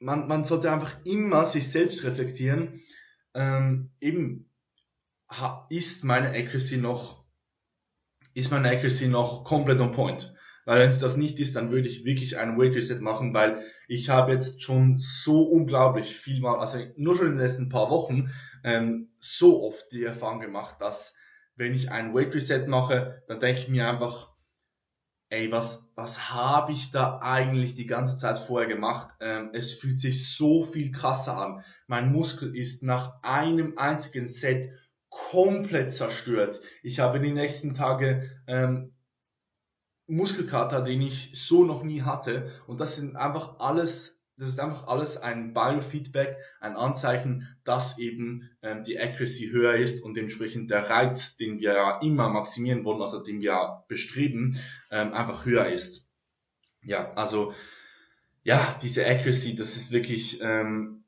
man, 0.00 0.28
man 0.28 0.44
sollte 0.44 0.70
einfach 0.70 0.98
immer 1.04 1.46
sich 1.46 1.70
selbst 1.70 2.04
reflektieren, 2.04 2.82
ähm, 3.32 3.90
eben 4.00 4.50
ist 5.70 6.04
meine 6.04 6.30
Accuracy 6.30 6.76
noch, 6.76 7.25
ist 8.36 8.50
meine 8.50 8.68
Accuracy 8.68 9.08
noch 9.08 9.44
komplett 9.44 9.80
on 9.80 9.92
point. 9.92 10.34
Weil 10.66 10.80
wenn 10.80 10.88
es 10.88 11.00
das 11.00 11.16
nicht 11.16 11.38
ist, 11.40 11.56
dann 11.56 11.70
würde 11.70 11.88
ich 11.88 12.04
wirklich 12.04 12.38
ein 12.38 12.58
Weight 12.58 12.74
Reset 12.74 13.00
machen, 13.00 13.32
weil 13.32 13.58
ich 13.88 14.10
habe 14.10 14.32
jetzt 14.32 14.62
schon 14.62 14.98
so 14.98 15.44
unglaublich 15.44 16.14
viel 16.14 16.40
mal, 16.40 16.58
also 16.58 16.78
nur 16.96 17.16
schon 17.16 17.28
in 17.28 17.32
den 17.32 17.40
letzten 17.40 17.68
paar 17.68 17.88
Wochen, 17.88 18.30
ähm, 18.62 19.10
so 19.20 19.62
oft 19.62 19.90
die 19.92 20.04
Erfahrung 20.04 20.40
gemacht, 20.40 20.76
dass 20.80 21.14
wenn 21.54 21.72
ich 21.72 21.92
ein 21.92 22.14
Weight 22.14 22.34
Reset 22.34 22.66
mache, 22.66 23.22
dann 23.26 23.40
denke 23.40 23.60
ich 23.62 23.68
mir 23.68 23.88
einfach, 23.88 24.32
ey, 25.30 25.50
was, 25.50 25.92
was 25.94 26.32
habe 26.34 26.72
ich 26.72 26.90
da 26.90 27.20
eigentlich 27.22 27.74
die 27.74 27.86
ganze 27.86 28.18
Zeit 28.18 28.36
vorher 28.36 28.68
gemacht? 28.68 29.14
Ähm, 29.20 29.50
es 29.54 29.72
fühlt 29.72 29.98
sich 29.98 30.36
so 30.36 30.62
viel 30.62 30.90
krasser 30.90 31.38
an. 31.38 31.64
Mein 31.86 32.12
Muskel 32.12 32.54
ist 32.54 32.82
nach 32.82 33.22
einem 33.22 33.78
einzigen 33.78 34.28
Set 34.28 34.68
komplett 35.16 35.94
zerstört. 35.94 36.60
Ich 36.82 37.00
habe 37.00 37.20
die 37.20 37.32
nächsten 37.32 37.72
Tage 37.72 38.30
ähm, 38.46 38.94
Muskelkater, 40.06 40.82
den 40.82 41.00
ich 41.00 41.30
so 41.34 41.64
noch 41.64 41.82
nie 41.82 42.02
hatte. 42.02 42.50
Und 42.66 42.80
das 42.80 42.96
sind 42.96 43.16
einfach 43.16 43.58
alles, 43.58 44.26
das 44.36 44.50
ist 44.50 44.60
einfach 44.60 44.88
alles 44.88 45.16
ein 45.16 45.54
Biofeedback, 45.54 46.36
ein 46.60 46.76
Anzeichen, 46.76 47.48
dass 47.64 47.98
eben 47.98 48.50
ähm, 48.60 48.84
die 48.84 49.00
Accuracy 49.00 49.48
höher 49.48 49.74
ist 49.74 50.04
und 50.04 50.18
dementsprechend 50.18 50.70
der 50.70 50.90
Reiz, 50.90 51.38
den 51.38 51.58
wir 51.60 51.72
ja 51.72 51.98
immer 52.02 52.28
maximieren 52.28 52.84
wollen, 52.84 53.00
also 53.00 53.22
den 53.22 53.40
wir 53.40 53.84
bestreben, 53.88 54.60
ähm, 54.90 55.14
einfach 55.14 55.46
höher 55.46 55.66
ist. 55.66 56.10
Ja, 56.82 57.10
also 57.12 57.54
ja, 58.42 58.78
diese 58.82 59.06
Accuracy, 59.06 59.56
das 59.56 59.76
ist 59.76 59.90
wirklich 59.92 60.40
ähm, 60.42 61.05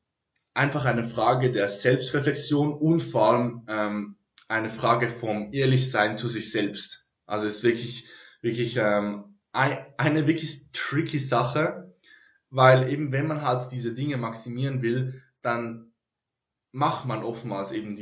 einfach 0.59 0.85
eine 0.85 1.05
Frage 1.05 1.53
der 1.53 1.68
Selbstreflexion 1.68 2.73
und 2.73 3.01
vor 3.01 3.31
allem 3.31 3.62
ähm, 3.68 4.16
eine 4.49 4.71
Frage 4.71 5.09
vom 5.09 5.53
Ehrlichsein 5.53 6.18
zu 6.18 6.29
sich 6.29 6.51
selbst. 6.51 7.09
Also 7.27 7.47
ist 7.47 7.62
wirklich 7.62 8.09
wirklich 8.42 8.77
ähm, 8.77 9.38
eine 9.53 10.27
wirklich 10.27 10.71
tricky 10.73 11.18
Sache, 11.18 11.94
weil 12.51 12.90
eben 12.90 13.12
wenn 13.12 13.27
man 13.27 13.42
halt 13.42 13.71
diese 13.73 13.94
Dinge 13.94 14.16
maximieren 14.16 14.83
will, 14.83 15.23
dann 15.42 15.92
macht 16.73 17.07
man 17.07 17.23
oftmals 17.23 17.73
eben 17.73 17.97